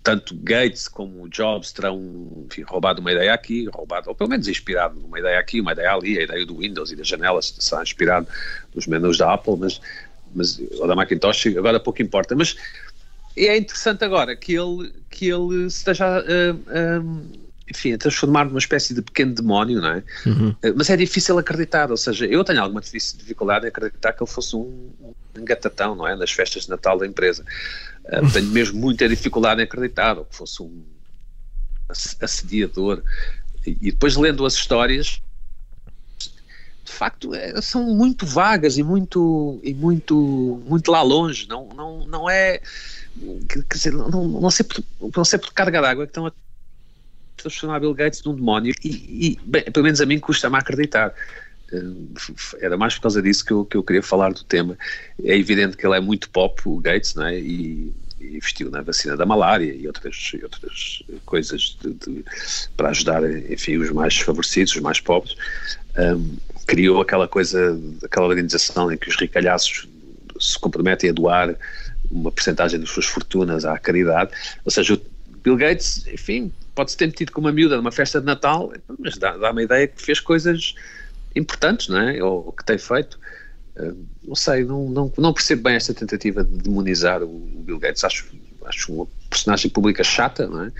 [0.02, 4.98] Tanto Gates como Jobs terão enfim, roubado uma ideia aqui, roubado, ou pelo menos inspirado
[4.98, 8.26] numa ideia aqui, uma ideia ali, a ideia do Windows e das janelas será inspirado
[8.74, 9.80] nos menus da Apple, mas,
[10.34, 12.34] mas ou da Macintosh, agora pouco importa.
[12.34, 12.56] Mas
[13.36, 17.02] é interessante agora que ele, que ele esteja a, a,
[17.70, 20.02] enfim, a transformar numa espécie de pequeno demónio, não é?
[20.26, 20.54] Uhum.
[20.74, 24.56] Mas é difícil acreditar, ou seja, eu tenho alguma dificuldade em acreditar que ele fosse
[24.56, 24.90] um
[25.36, 26.16] engatatão, não é?
[26.16, 27.44] Nas festas de Natal da empresa.
[28.08, 30.82] Uh, tenho mesmo muita dificuldade em acreditar, ou que fosse um
[32.20, 33.02] assediador.
[33.66, 35.20] E, e depois lendo as histórias,
[36.84, 41.46] de facto é, são muito vagas e muito e muito muito lá longe.
[41.48, 42.60] Não não não é
[43.48, 44.82] quer dizer não, não sei por,
[45.16, 46.32] não sei por carga d'água que estão a
[47.36, 48.74] transformar Bill Gates num demónio.
[48.82, 51.08] E, e bem, pelo menos a mim custa-me acreditar.
[51.08, 51.47] eh,
[52.60, 54.76] era mais por causa disso que eu, que eu queria falar do tema.
[55.22, 57.38] É evidente que ele é muito pop o Gates não é?
[57.38, 62.24] E, e investiu na vacina da malária e outras, e outras coisas de, de,
[62.76, 65.36] para ajudar, enfim, os mais favorecidos, os mais pobres.
[65.96, 69.88] Um, criou aquela coisa, aquela organização em que os ricalhaços
[70.38, 71.56] se comprometem a doar
[72.10, 74.30] uma porcentagem das suas fortunas à caridade,
[74.64, 75.00] ou seja, o
[75.42, 79.36] Bill Gates, enfim, pode-se ter metido com uma miúda numa festa de Natal, mas dá,
[79.36, 80.74] dá uma ideia que fez coisas
[81.38, 82.22] importantes, não é?
[82.22, 83.18] Ou, que tem feito.
[83.76, 83.96] Uh,
[84.26, 88.04] não sei, não, não, não, percebo bem esta tentativa de demonizar o, o Bill Gates.
[88.04, 88.26] Acho,
[88.66, 90.72] acho uma personagem pública chata, não é?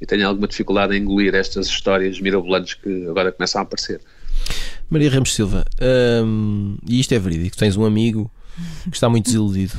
[0.00, 4.00] E tenho alguma dificuldade em engolir estas histórias mirabolantes que agora começam a aparecer.
[4.88, 5.64] Maria Ramos Silva,
[6.24, 8.30] hum, e isto é verídico, tens um amigo
[8.84, 9.74] que está muito desiludido.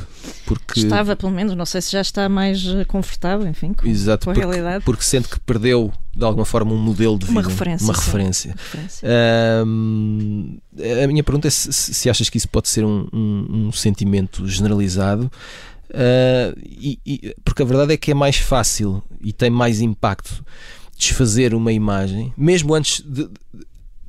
[0.46, 0.82] Porque...
[0.82, 4.32] Estava, pelo menos, não sei se já está mais eh, confortável, enfim, com, Exato, com
[4.32, 4.86] a porque, realidade.
[4.86, 7.40] Porque sente que perdeu, de alguma forma, um modelo de vida.
[7.40, 7.86] Uma referência.
[7.86, 8.56] Uma referência.
[8.58, 9.08] referência.
[11.04, 14.48] A minha pergunta é se, se, achas que isso pode ser um, um, um sentimento
[14.48, 15.32] generalizado.
[15.90, 20.44] Uh, e, e, porque a verdade é que é mais fácil e tem mais impacto
[20.98, 23.30] desfazer uma imagem, mesmo antes de,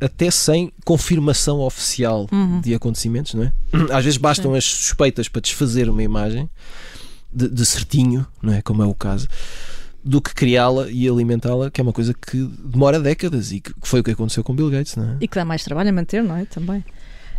[0.00, 2.60] até sem confirmação oficial uhum.
[2.62, 3.52] de acontecimentos, não é?
[3.92, 4.58] Às vezes bastam Sim.
[4.58, 6.48] as suspeitas para desfazer uma imagem
[7.32, 8.62] de, de, certinho, não é?
[8.62, 9.28] Como é o caso,
[10.04, 14.00] do que criá-la e alimentá-la, que é uma coisa que demora décadas e que foi
[14.00, 15.16] o que aconteceu com Bill Gates, não é?
[15.20, 16.44] E que dá mais trabalho a manter, não é?
[16.44, 16.84] Também.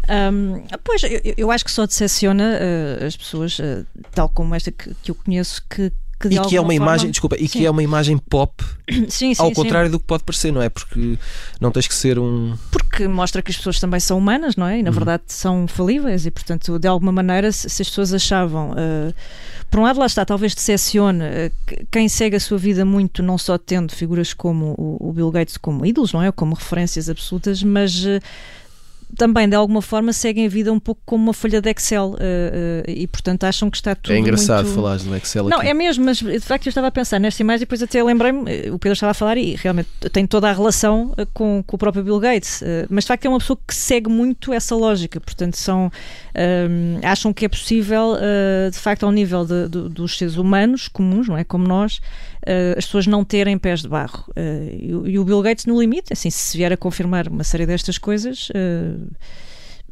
[0.10, 4.72] Um, pois, eu, eu, acho que só decepciona uh, as pessoas, uh, tal como esta
[4.72, 6.74] que, que eu conheço, que que e que é uma forma...
[6.74, 7.60] imagem, desculpa, e sim.
[7.60, 8.64] que é uma imagem pop
[9.08, 10.68] sim, sim, ao contrário do que pode parecer, não é?
[10.68, 11.18] Porque
[11.62, 12.58] não tens que ser um.
[12.72, 14.80] Porque mostra que as pessoas também são humanas, não é?
[14.80, 14.96] E na uhum.
[14.96, 18.72] verdade são falíveis e, portanto, de alguma maneira, se, as pessoas achavam.
[18.72, 19.14] Uh,
[19.72, 23.38] por um lado, lá está, talvez decepcione uh, quem segue a sua vida muito, não
[23.38, 26.32] só tendo figuras como o, o Bill Gates como ídolos, não é?
[26.32, 28.04] Como referências absolutas, mas.
[28.04, 28.20] Uh,
[29.18, 32.14] também de alguma forma seguem a vida um pouco como uma folha de Excel uh,
[32.14, 32.18] uh,
[32.88, 34.14] e portanto acham que está tudo.
[34.14, 34.76] É engraçado muito...
[34.76, 35.68] falar do Excel Não, aqui.
[35.68, 38.50] é mesmo, mas de facto eu estava a pensar nesta imagem e depois até lembrei-me,
[38.50, 41.80] eh, o Pedro estava a falar e realmente tem toda a relação com, com o
[41.80, 45.20] próprio Bill Gates, uh, mas de facto é uma pessoa que segue muito essa lógica,
[45.20, 45.92] portanto são
[47.04, 48.16] acham que é possível
[48.72, 52.00] de facto ao nível de, de, dos seres humanos comuns, não é como nós,
[52.78, 56.30] as pessoas não terem pés de barro e, e, o Bill Gates no limite, assim
[56.30, 58.50] se vier a confirmar uma série destas coisas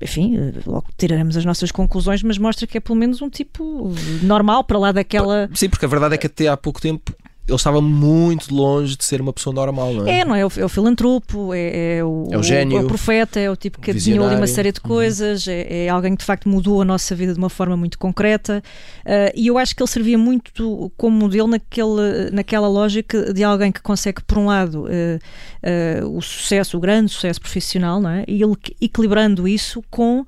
[0.01, 3.91] enfim, logo tiraremos as nossas conclusões, mas mostra que é pelo menos um tipo
[4.21, 5.49] normal para lá daquela.
[5.53, 7.13] Sim, porque a verdade é que até há pouco tempo
[7.47, 10.19] ele estava muito longe de ser uma pessoa normal, não é?
[10.19, 10.45] É, não é?
[10.45, 13.55] O, é o filantropo, é, é, o, é o gênio, o, o profeta, é o
[13.55, 14.89] tipo que adivinhou ali uma série de uhum.
[14.89, 15.53] coisas, uhum.
[15.53, 18.61] é, é, alguém que de facto mudou a nossa vida de uma forma muito concreta.
[19.05, 23.71] Uh, e eu acho que ele servia muito como modelo naquele, naquela lógica de alguém
[23.71, 28.25] que consegue, por um lado, uh, uh, o sucesso, o grande sucesso profissional, não é?
[28.27, 30.25] E ele equilibrando isso com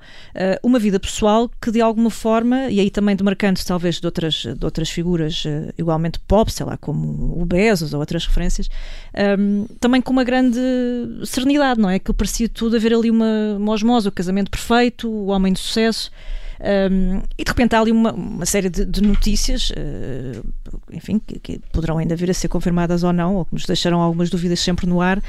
[0.64, 4.66] uma vida pessoal que de alguma forma, e aí também demarcando talvez de outras, de
[4.66, 5.44] outras figuras
[5.78, 8.70] igualmente pop, sei lá, como o Bezos ou outras referências,
[9.40, 10.60] um, também com uma grande
[11.26, 12.00] serenidade, não é?
[12.00, 16.12] Que parecia tudo haver ali uma, uma osmose, o casamento perfeito, o homem de sucesso.
[16.60, 20.46] Um, e de repente há ali uma, uma série de, de notícias, uh,
[20.92, 24.02] enfim, que, que, poderão ainda vir a ser confirmadas ou não, ou que nos deixarão
[24.02, 25.24] algumas dúvidas sempre no ar,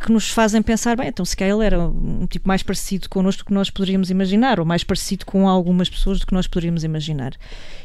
[0.00, 3.42] que nos fazem pensar, bem, então se calhar ele era um, tipo mais parecido connosco
[3.42, 6.84] do que nós poderíamos imaginar, ou mais parecido com algumas pessoas do que nós poderíamos
[6.84, 7.32] imaginar.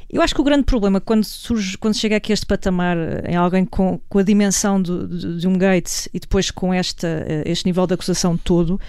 [0.09, 3.35] Eu acho que o grande problema quando surge, quando chega aqui este patamar eh, em
[3.35, 7.43] alguém com, com a dimensão de, de, de um Gates e depois com esta, eh,
[7.45, 8.79] este nível de acusação todo,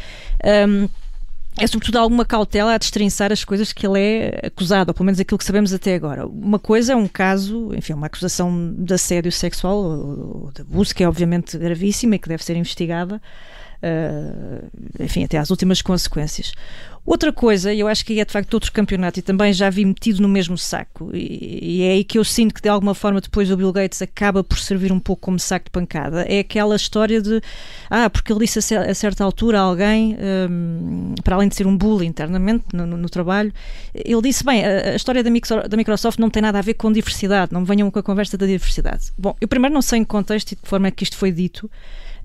[0.69, 0.89] um,
[1.59, 5.19] é sobretudo alguma cautela a destrinçar as coisas que ele é acusado, ou pelo menos
[5.19, 6.27] aquilo que sabemos até agora.
[6.27, 11.03] Uma coisa é um caso, enfim, uma acusação de assédio sexual ou de abuso, que
[11.03, 13.21] é obviamente gravíssima e que deve ser investigada.
[13.77, 16.53] Uh, enfim, até às últimas consequências.
[17.07, 20.21] Outra coisa, eu acho que é de facto outro campeonato e também já vi metido
[20.21, 23.49] no mesmo saco, e, e, é aí que eu sinto que de alguma forma depois
[23.49, 26.23] o Bill Gates acaba por servir um pouco como saco de pancada.
[26.23, 27.41] É aquela história de,
[27.89, 30.17] ah, porque ele disse a, certa altura a alguém,
[30.51, 33.53] um, para além de ser um bully internamente no, no, no trabalho,
[33.95, 35.31] ele disse: bem, a, a história da,
[35.69, 38.47] da, Microsoft não tem nada a ver com diversidade, não venham com a conversa da
[38.47, 39.13] diversidade.
[39.17, 41.17] Bom, eu primeiro não sei em que contexto e de que forma é que isto
[41.17, 41.71] foi dito.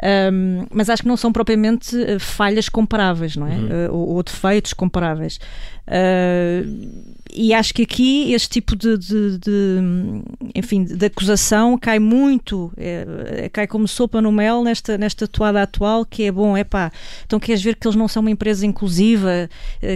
[0.01, 3.51] Um, mas acho que não são propriamente uh, falhas comparáveis, não é?
[3.51, 3.67] Uhum.
[3.67, 5.39] Uh, ou, ou, defeitos comparáveis.
[5.91, 9.79] Uh, e acho que aqui este tipo de, de, de
[10.53, 16.05] enfim, de acusação cai muito, é, cai como sopa no mel nesta, nesta toada atual,
[16.05, 16.91] que é bom, é pá,
[17.25, 19.49] então queres ver que eles não são uma empresa inclusiva,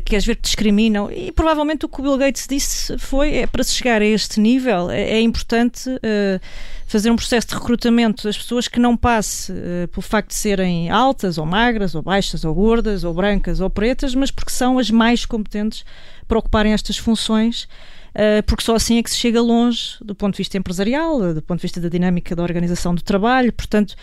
[0.06, 3.66] queres ver que discriminam, e provavelmente o que o Bill Gates disse foi, é para
[3.66, 6.40] se chegar a este nível, é, é importante uh,
[6.88, 9.52] fazer um processo de recrutamento das pessoas que não passe
[9.92, 14.14] pelo facto de serem altas ou magras, ou baixas, ou gordas, ou brancas, ou pretas,
[14.14, 15.84] mas porque são as mais competentes
[16.28, 17.68] para ocuparem estas funções
[18.16, 21.42] uh, porque só assim é que se chega longe do ponto de vista empresarial, do
[21.42, 23.52] ponto de vista da dinâmica da organização do trabalho.
[23.52, 23.96] Portanto,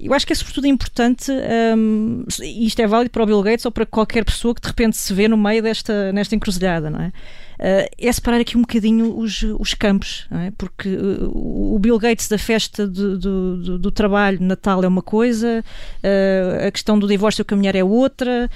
[0.00, 1.30] eu acho que é sobretudo importante,
[1.76, 4.68] um, e isto é válido para o Bill Gates ou para qualquer pessoa que de
[4.68, 7.12] repente se vê no meio desta nesta encruzilhada, não é?
[7.58, 10.52] Uh, é separar aqui um bocadinho os, os campos, é?
[10.56, 15.64] porque uh, o Bill Gates da festa do, do, do, trabalho, Natal é uma coisa,
[16.04, 18.48] uh, a questão do divórcio mulher é outra,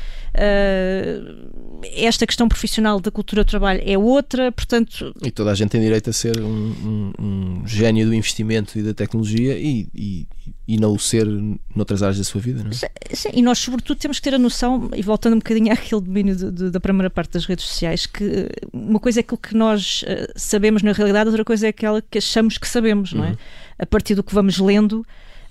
[1.97, 5.13] esta questão profissional da cultura do trabalho é outra, portanto...
[5.21, 8.83] E toda a gente tem direito a ser um, um, um gênio do investimento e
[8.83, 10.29] da tecnologia e, e,
[10.69, 11.27] e não o ser
[11.75, 13.15] noutras áreas da sua vida, não é?
[13.15, 16.37] Sim, e nós sobretudo temos que ter a noção, e voltando um bocadinho àquele domínio
[16.37, 18.49] de, de, da primeira parte das redes sociais, que
[18.93, 22.19] uma coisa é aquilo que nós uh, sabemos na realidade, outra coisa é aquela que
[22.19, 23.31] achamos que sabemos, não é?
[23.31, 23.37] Uhum.
[23.79, 25.05] A partir do que vamos lendo,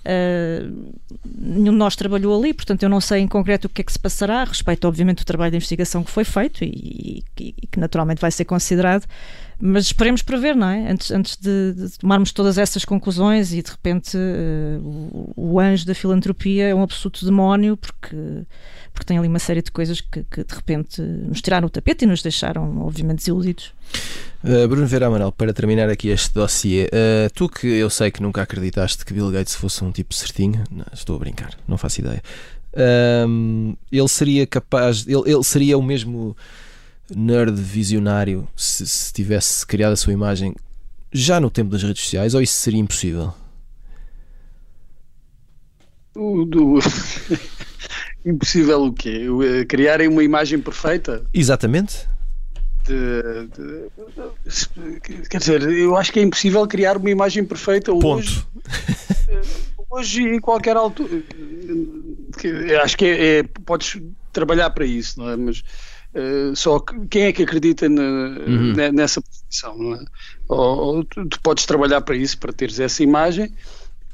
[0.04, 0.92] Uh,
[1.24, 3.92] nenhum de nós trabalhou ali, portanto eu não sei em concreto o que é que
[3.92, 7.78] se passará, respeito obviamente o trabalho de investigação que foi feito e, e, e que
[7.78, 9.06] naturalmente vai ser considerado,
[9.60, 10.90] mas esperemos para ver, não é?
[10.90, 15.86] Antes, antes de, de tomarmos todas essas conclusões e de repente uh, o, o, anjo
[15.86, 18.16] da filantropia é um absoluto demónio porque,
[19.02, 22.04] porque tem ali uma série de coisas que, que de repente nos tiraram o tapete
[22.04, 23.72] e nos deixaram obviamente desiludidos.
[24.44, 28.22] Uh, Bruno Vera Amaral, para terminar aqui este dossiê, uh, tu que eu sei que
[28.22, 32.00] nunca acreditaste que Bill Gates fosse um tipo certinho, não, estou a brincar, não faço
[32.00, 32.22] ideia.
[32.72, 36.36] Uh, ele seria capaz, ele, ele seria o mesmo
[37.14, 40.54] nerd visionário se, se tivesse criado a sua imagem
[41.12, 43.34] já no tempo das redes sociais ou isso seria impossível?
[46.14, 46.78] O, do...
[48.24, 49.26] impossível o quê?
[49.44, 51.24] Eh, criarem uma imagem perfeita?
[51.32, 52.08] Exatamente.
[52.84, 58.06] De, de, quer dizer, eu acho que é impossível criar uma imagem perfeita Ponto.
[58.06, 58.44] hoje.
[59.28, 59.40] Eh,
[59.90, 61.22] hoje, em qualquer altura.
[62.82, 64.00] Acho que é, é, podes
[64.32, 65.36] trabalhar para isso, não é?
[65.36, 65.62] Mas
[66.14, 68.74] Uh, só que quem é que acredita na, uhum.
[68.92, 69.94] nessa posição?
[69.94, 70.04] É?
[70.46, 73.50] Ou, ou tu, tu, podes trabalhar para isso, para teres essa imagem,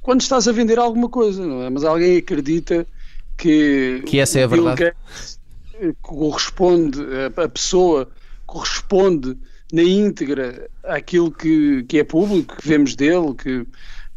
[0.01, 1.71] quando estás a vender alguma coisa, não é?
[1.71, 2.87] Mas alguém acredita
[3.39, 4.93] que, que essa é a verdade.
[6.03, 8.11] corresponde, a, a pessoa
[8.45, 9.37] corresponde
[9.73, 13.67] na íntegra àquilo que, que é público, que vemos dele, que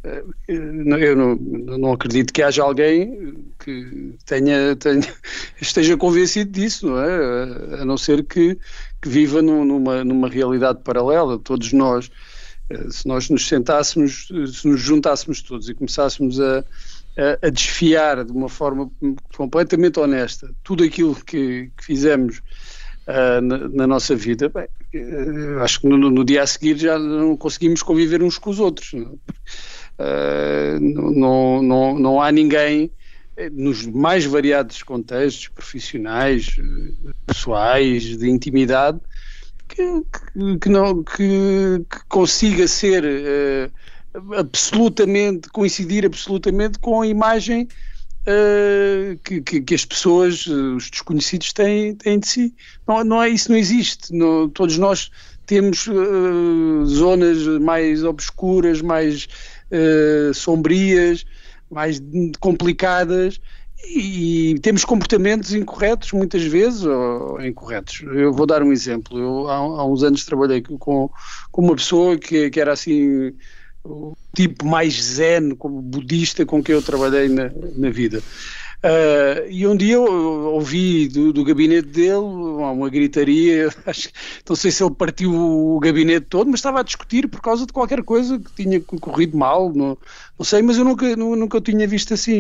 [0.04, 1.36] eh, eu não,
[1.78, 5.02] não, acredito que haja alguém que tenha, tenha,
[5.62, 7.82] esteja convencido disso, não é?
[7.82, 8.58] A não ser que,
[9.02, 11.38] que viva numa, numa realidade paralela.
[11.38, 12.10] Todos nós,
[12.70, 16.64] eh, se nós nos sentássemos, se nos juntássemos todos e começássemos a,
[17.17, 18.89] a, desfiar de uma forma
[19.36, 22.41] completamente honesta tudo aquilo que, que fizemos
[23.08, 24.67] uh, na, na, nossa vida, bem,
[25.62, 28.93] acho que no, no, dia a seguir já não conseguimos conviver uns com os outros.
[28.93, 29.19] Não?
[30.00, 32.91] Uh, não, não, não há ninguém
[33.38, 39.00] eh, nos mais variados contextos profissionais, eh, pessoais, de intimidade,
[39.67, 43.71] que, que, que não, que, que, consiga ser uh,
[44.38, 47.67] absolutamente, coincidir absolutamente com a imagem
[48.28, 52.54] uh, que, que, as pessoas, os desconhecidos, têm, têm de si.
[52.88, 54.13] Não, não é isso, não existe.
[54.13, 55.12] Não, todos nós
[55.45, 59.28] temos uh, zonas mais obscuras, mais
[59.71, 61.26] uh, sombrias,
[61.69, 62.02] mais
[62.39, 63.39] complicadas
[63.86, 68.02] e, temos comportamentos incorretos muitas vezes ou incorretos.
[68.02, 69.17] Eu vou dar um exemplo.
[69.17, 71.10] Eu há, há uns anos trabalhei com,
[71.52, 73.34] com uma pessoa que, que era assim
[73.84, 78.22] o tipo mais zen, como budista com quem eu trabalhei na, na vida.
[78.84, 80.04] Uh, e um dia eu
[80.54, 84.10] ouvi do, do gabinete dele uma gritaria, acho,
[84.50, 87.74] não sei se ele partiu o gabinete todo, mas estava a discutir por causa de
[87.74, 89.96] qualquer coisa que tinha corrido mal, não,
[90.38, 92.39] não sei, mas eu nunca, nunca o tinha visto assim.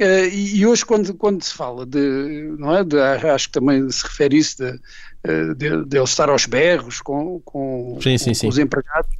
[0.00, 3.88] Uh, e, e, hoje quando, quando se fala de, não é, de, acho que também
[3.90, 4.80] se refere isso de,
[5.22, 8.48] ah, de, de ele estar aos berros com, com, sim, sim, com sim.
[8.48, 9.10] os empregados,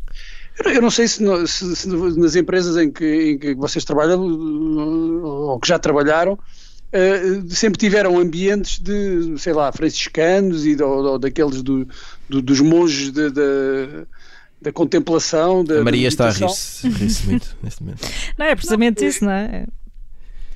[0.66, 5.58] eu não sei se, se, se, nas empresas em que, em que vocês trabalham ou
[5.58, 11.86] que já trabalharam uh, sempre tiveram ambientes de, sei lá, franciscanos e ou, daqueles do,
[12.28, 14.06] do, dos monges de, de
[14.60, 15.64] da contemplação.
[15.64, 18.06] Da, a Maria está a rir-se rir muito neste momento.
[18.36, 19.66] Não, é precisamente não, isso, não é?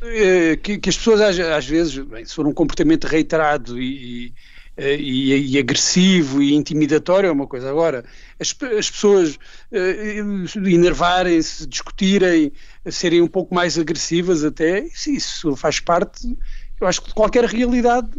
[0.03, 4.35] eh, que, que, as pessoas às, às vezes, bem, se for um comportamento reiterado e,
[4.77, 7.71] e, e, e, agressivo e intimidatório é uma coisa.
[7.71, 8.05] Agora,
[8.41, 12.53] as, as pessoas uh, enervarem-se, discutirem,
[12.91, 16.37] serem um pouco mais agressivas até, isso, isso faz parte,
[16.81, 18.11] eu acho que de qualquer realidade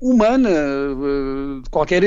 [0.00, 0.50] humana,
[1.62, 2.02] de qualquer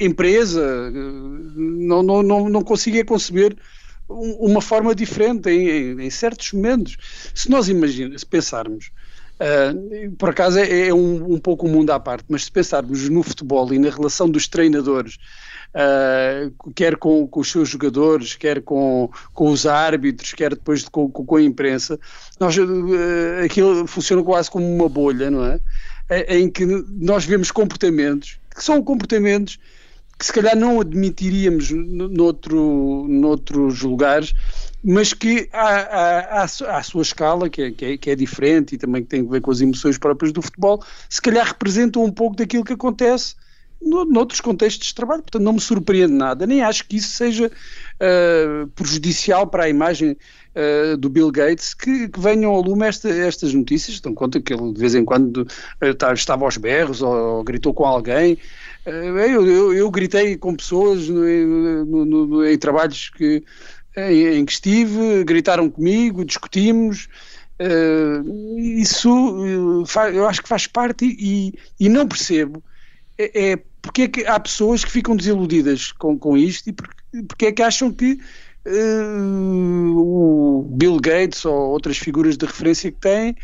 [0.00, 3.56] empresa, não, não, não, não consigo conceber
[4.08, 6.96] uma forma diferente em, em, certos momentos.
[7.34, 8.90] Se nós imaginamos, se pensarmos,
[9.40, 13.08] uh, por acaso é, é um, um, pouco um mundo à parte, mas se pensarmos
[13.08, 15.16] no futebol e na relação dos treinadores,
[15.74, 20.90] uh, quer com, com, os seus jogadores, quer com, com os árbitros, quer depois de,
[20.90, 21.98] com, com, a imprensa,
[22.38, 22.64] nós, uh,
[23.44, 25.60] aquilo funciona quase como uma bolha, não é?
[26.28, 29.58] Em que nós vemos comportamentos que são comportamentos
[30.18, 34.32] que se calhar não admitiríamos noutro, noutros lugares,
[34.84, 39.08] mas que à, sua escala, que é, que, é, que é diferente e também que
[39.08, 42.64] tem a ver com as emoções próprias do futebol, se calhar representam um pouco daquilo
[42.64, 43.34] que acontece
[43.80, 45.22] no, noutros contextos de trabalho.
[45.22, 50.12] Portanto, não me surpreende nada, nem acho que isso seja uh, prejudicial para a imagem
[50.12, 54.00] uh, do Bill Gates que, que venham ao lume esta, estas notícias.
[54.00, 57.74] Dão conta que ele de vez em quando uh, estava aos berros ou, ou gritou
[57.74, 58.38] com alguém.
[58.84, 63.42] Eu, eu, eu, gritei com pessoas no, no, no, em trabalhos que,
[63.96, 67.08] em, em, que estive, gritaram comigo, discutimos.
[67.58, 72.62] Uh, isso uh, eu acho que faz parte e, e não percebo
[73.18, 77.02] é, é, porque é que há pessoas que ficam desiludidas com, com isto e porque,
[77.26, 78.20] porque é que acham que
[78.66, 83.36] uh, o Bill Gates ou outras figuras de referência que têm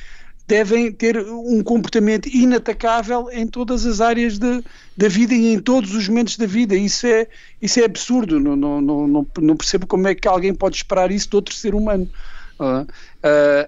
[0.47, 4.63] devem ter um comportamento inatacável em todas as áreas de,
[4.97, 6.77] da vida e em todos os momentos da vida.
[6.77, 7.27] Isso é,
[7.61, 8.41] isso é absurdo.
[8.41, 11.75] Não, não, não, não percebo como é que alguém pode esperar isso de outro ser
[11.75, 12.09] humano.
[12.59, 12.87] Uh,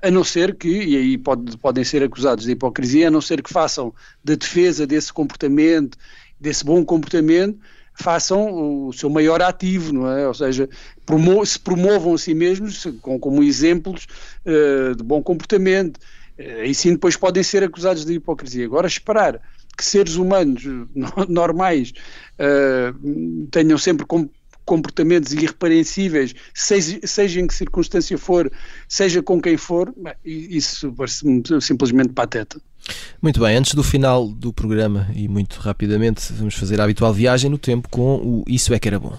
[0.03, 3.43] a não ser que, e aí pode, podem ser acusados de hipocrisia, a não ser
[3.43, 5.99] que façam da defesa desse comportamento,
[6.41, 7.59] desse bom comportamento,
[7.95, 10.29] façam o seu maior ativo, não é?
[10.29, 10.69] Ou seja,
[11.07, 14.07] promo se promovam a si mesmos com, como exemplos
[14.45, 15.99] uh, de bom comportamento,
[16.39, 18.65] Aí sim depois podem ser acusados de hipocrisia.
[18.65, 19.41] Agora esperar
[19.77, 20.65] que seres humanos
[21.29, 21.93] normais
[22.39, 24.07] uh, tenham sempre
[24.65, 28.51] comportamentos irrepreensíveis, seja, seja, em que circunstância for,
[28.89, 29.93] seja com quem for,
[30.25, 32.61] isso parece-me simplesmente pateta.
[33.21, 37.51] Muito bem, antes do final do programa e muito rapidamente, vamos fazer a habitual viagem
[37.51, 39.19] no tempo com o Isso é que era bom.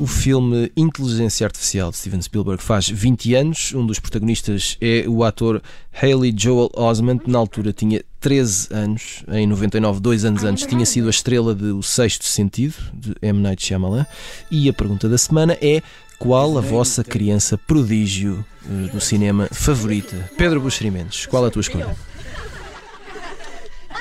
[0.00, 3.74] O filme Inteligência Artificial de Steven Spielberg faz 20 anos.
[3.74, 5.60] Um dos protagonistas é o ator
[5.92, 7.20] Haley Joel Osment.
[7.26, 9.22] Na altura tinha 13 anos.
[9.30, 13.40] Em 99, dois anos antes, tinha sido a estrela de O Sexto Sentido, de M.
[13.40, 14.06] Night Shyamalan.
[14.50, 15.82] E a pergunta da semana é
[16.18, 20.30] qual a vossa criança prodígio eh, do cinema favorita?
[20.34, 21.94] Pedro Buxerimentos, qual a tua escolha?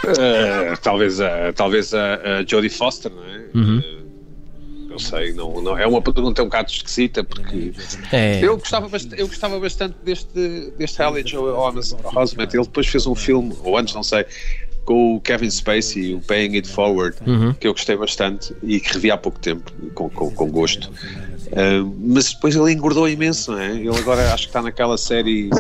[0.06, 3.50] Uh, talvez a, talvez a, a Jodie Foster, não é?
[3.54, 3.99] Uhum.
[4.90, 7.74] Não sei, não, não, é uma pergunta um bocado esquisita porque
[8.12, 8.44] é.
[8.44, 11.56] eu, gostava bastante, eu gostava bastante deste, deste Joel
[12.16, 12.50] Osment.
[12.52, 14.26] Ele depois fez um filme, ou antes, não sei,
[14.86, 17.54] com o Kevin Spacey, o Paying It Forward, uhum.
[17.54, 20.90] que eu gostei bastante e que revi há pouco tempo, com, com, com gosto.
[21.50, 23.76] Uh, mas depois ele engordou imenso, não é?
[23.76, 25.52] Ele agora acho que está naquela série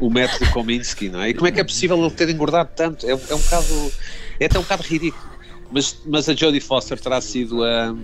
[0.00, 1.30] O Método Kominsky, não é?
[1.30, 3.06] E como é que é possível ele ter engordado tanto?
[3.06, 3.92] É, é um bocado.
[4.40, 5.27] É até um bocado ridículo.
[5.70, 7.94] Mas, mas a Jodie Foster terá sido a,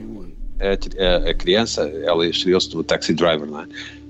[0.60, 3.66] a, a criança, ela estreou-se do Taxi Driver, não é?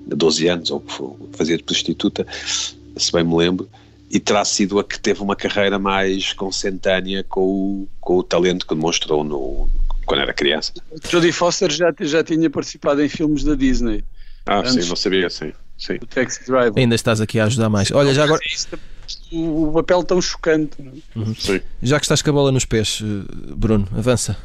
[0.06, 3.68] 12 anos, ou que fazia de prostituta, se bem me lembro,
[4.10, 8.66] e terá sido a que teve uma carreira mais consentânea com o, com o talento
[8.66, 9.68] que demonstrou no,
[10.04, 10.72] quando era criança.
[11.08, 14.04] Jodie Foster já, já tinha participado em filmes da Disney.
[14.46, 15.52] Ah, sim, não sabia, sim.
[15.78, 15.94] sim.
[15.94, 16.74] O Taxi Driver.
[16.76, 17.90] Ainda estás aqui a ajudar mais.
[17.90, 18.40] Olha, já agora
[19.32, 20.76] o papel tão chocante.
[20.80, 21.18] É?
[21.18, 21.34] Uhum.
[21.82, 24.36] Já que estás com a bola nos pés, eh, Bruno, avança.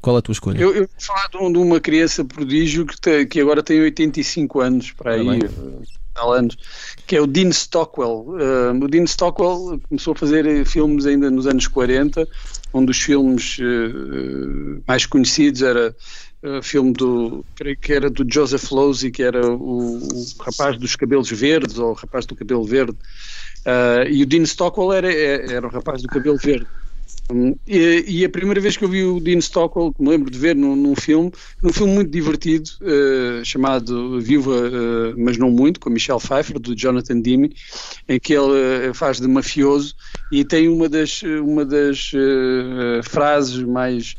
[0.00, 0.58] Qual é a tua escolha?
[0.58, 3.80] Eu, eu vou falar de, um, de, uma criança prodígio que, te, que agora tem
[3.80, 6.56] 85 anos, para aí, eh, anos,
[7.06, 8.26] que é o Dean Stockwell.
[8.28, 12.28] Uh, o Dean Stockwell começou a fazer filmes ainda nos anos 40.
[12.74, 15.96] Um dos filmes uh, mais conhecidos era
[16.44, 20.94] o filme do, creio que era do Joseph Losey, que era o, o rapaz dos
[20.94, 22.96] cabelos verdes, ou o rapaz do cabelo verde.
[23.66, 26.66] Uh, e o Dean Stockwell era, era o rapaz do cabelo verde.
[27.30, 30.30] Um, e, e, a primeira vez que eu vi o Dean Stockwell, que me lembro
[30.30, 35.50] de ver num, num filme, num filme muito divertido, uh, chamado Viúva, uh, mas não
[35.50, 37.54] muito, com Michelle Pfeiffer, do Jonathan Demme,
[38.06, 39.94] em que ele uh, faz de mafioso
[40.30, 42.10] e tem uma das, uma das
[43.04, 44.14] frases mais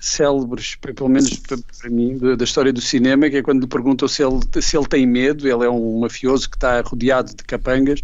[0.00, 4.22] célebres, pelo menos para mim, da história do cinema, que é quando lhe perguntam se
[4.22, 8.00] ele, se ele tem medo, ele é um mafioso que está rodeado de capangas,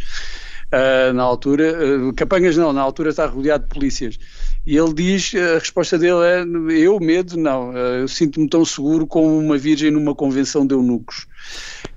[0.73, 4.19] uh, na altura, uh, capangas não, na altura está rodeado de polícias.
[4.65, 6.43] E ele diz, a resposta dele é,
[6.77, 11.27] eu medo não, eu sinto-me tão seguro como uma virgem numa convenção de eunucos.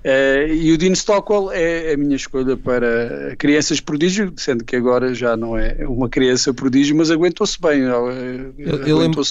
[0.04, 5.36] E o Dean Stockwell é a minha escolha para crianças prodígio, sendo que agora já
[5.36, 7.82] não é uma criança prodígio, mas aguentou-se bem.
[7.82, 8.52] Eu,
[8.84, 9.22] eu, lembro,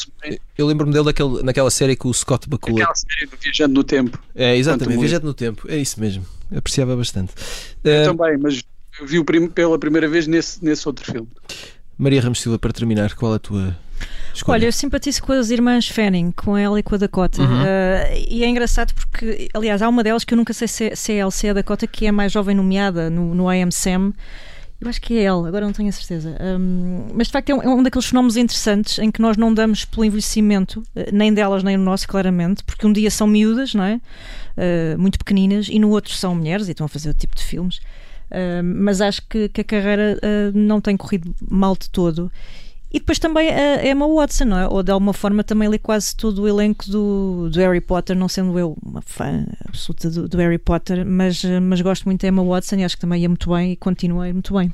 [0.58, 2.84] eu lembro-me dele daquele, naquela série com o Scott Bakula.
[2.84, 4.18] Aquela série do Viajando no Tempo.
[4.34, 6.26] É, exatamente, Viajando no Tempo, é isso mesmo.
[6.56, 7.34] Apreciava bastante.
[7.84, 8.64] Eu uh, também, mas
[9.04, 11.28] vi-o prim, pela primeira vez nesse, nesse outro filme.
[11.98, 13.76] Maria Ramos Silva, para terminar, qual é a tua
[14.34, 14.58] Escolha.
[14.58, 17.42] Olha, eu simpatizo com as irmãs Fanning, com ela e com a Dakota.
[17.42, 17.62] Uhum.
[17.62, 21.14] Uh, e é engraçado porque, aliás, há uma delas que eu nunca sei se, se
[21.14, 23.62] é ela, se é a Dakota, que é a mais jovem nomeada no, no I
[23.62, 24.14] Am Sam.
[24.82, 26.38] Eu acho que é ela, agora não tenho a certeza.
[26.42, 29.54] Um, mas de facto é um, é um, daqueles fenómenos interessantes em que nós não
[29.54, 33.74] damos pelo envelhecimento, eh, nem delas nem no nosso, claramente, porque um dia são miúdas,
[33.74, 33.96] não é?
[33.96, 37.44] Uh, muito pequeninas, e no outro são mulheres e estão a fazer outro tipo de
[37.44, 37.80] filmes.
[38.64, 42.32] Mas acho que, que a carreira uh, não tem corrido mal de todo.
[42.96, 44.68] E depois também a Emma Watson, não é?
[44.70, 48.30] Ou de alguma forma também lê quase todo o elenco do, do Harry Potter, não
[48.30, 52.42] sendo eu uma fã absoluta do, do, Harry Potter, mas, mas gosto muito da Emma
[52.42, 54.74] Watson e acho que também ia muito bem e continua a ir muito bem.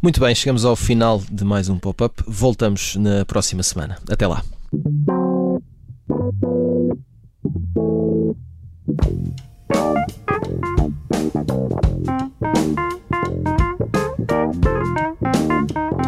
[0.00, 2.22] Muito bem, chegamos ao final de mais um pop-up.
[2.28, 3.98] Voltamos na próxima semana.
[4.08, 4.44] Até lá.
[9.72, 10.08] Thank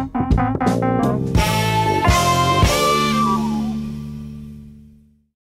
[0.09, 0.14] you.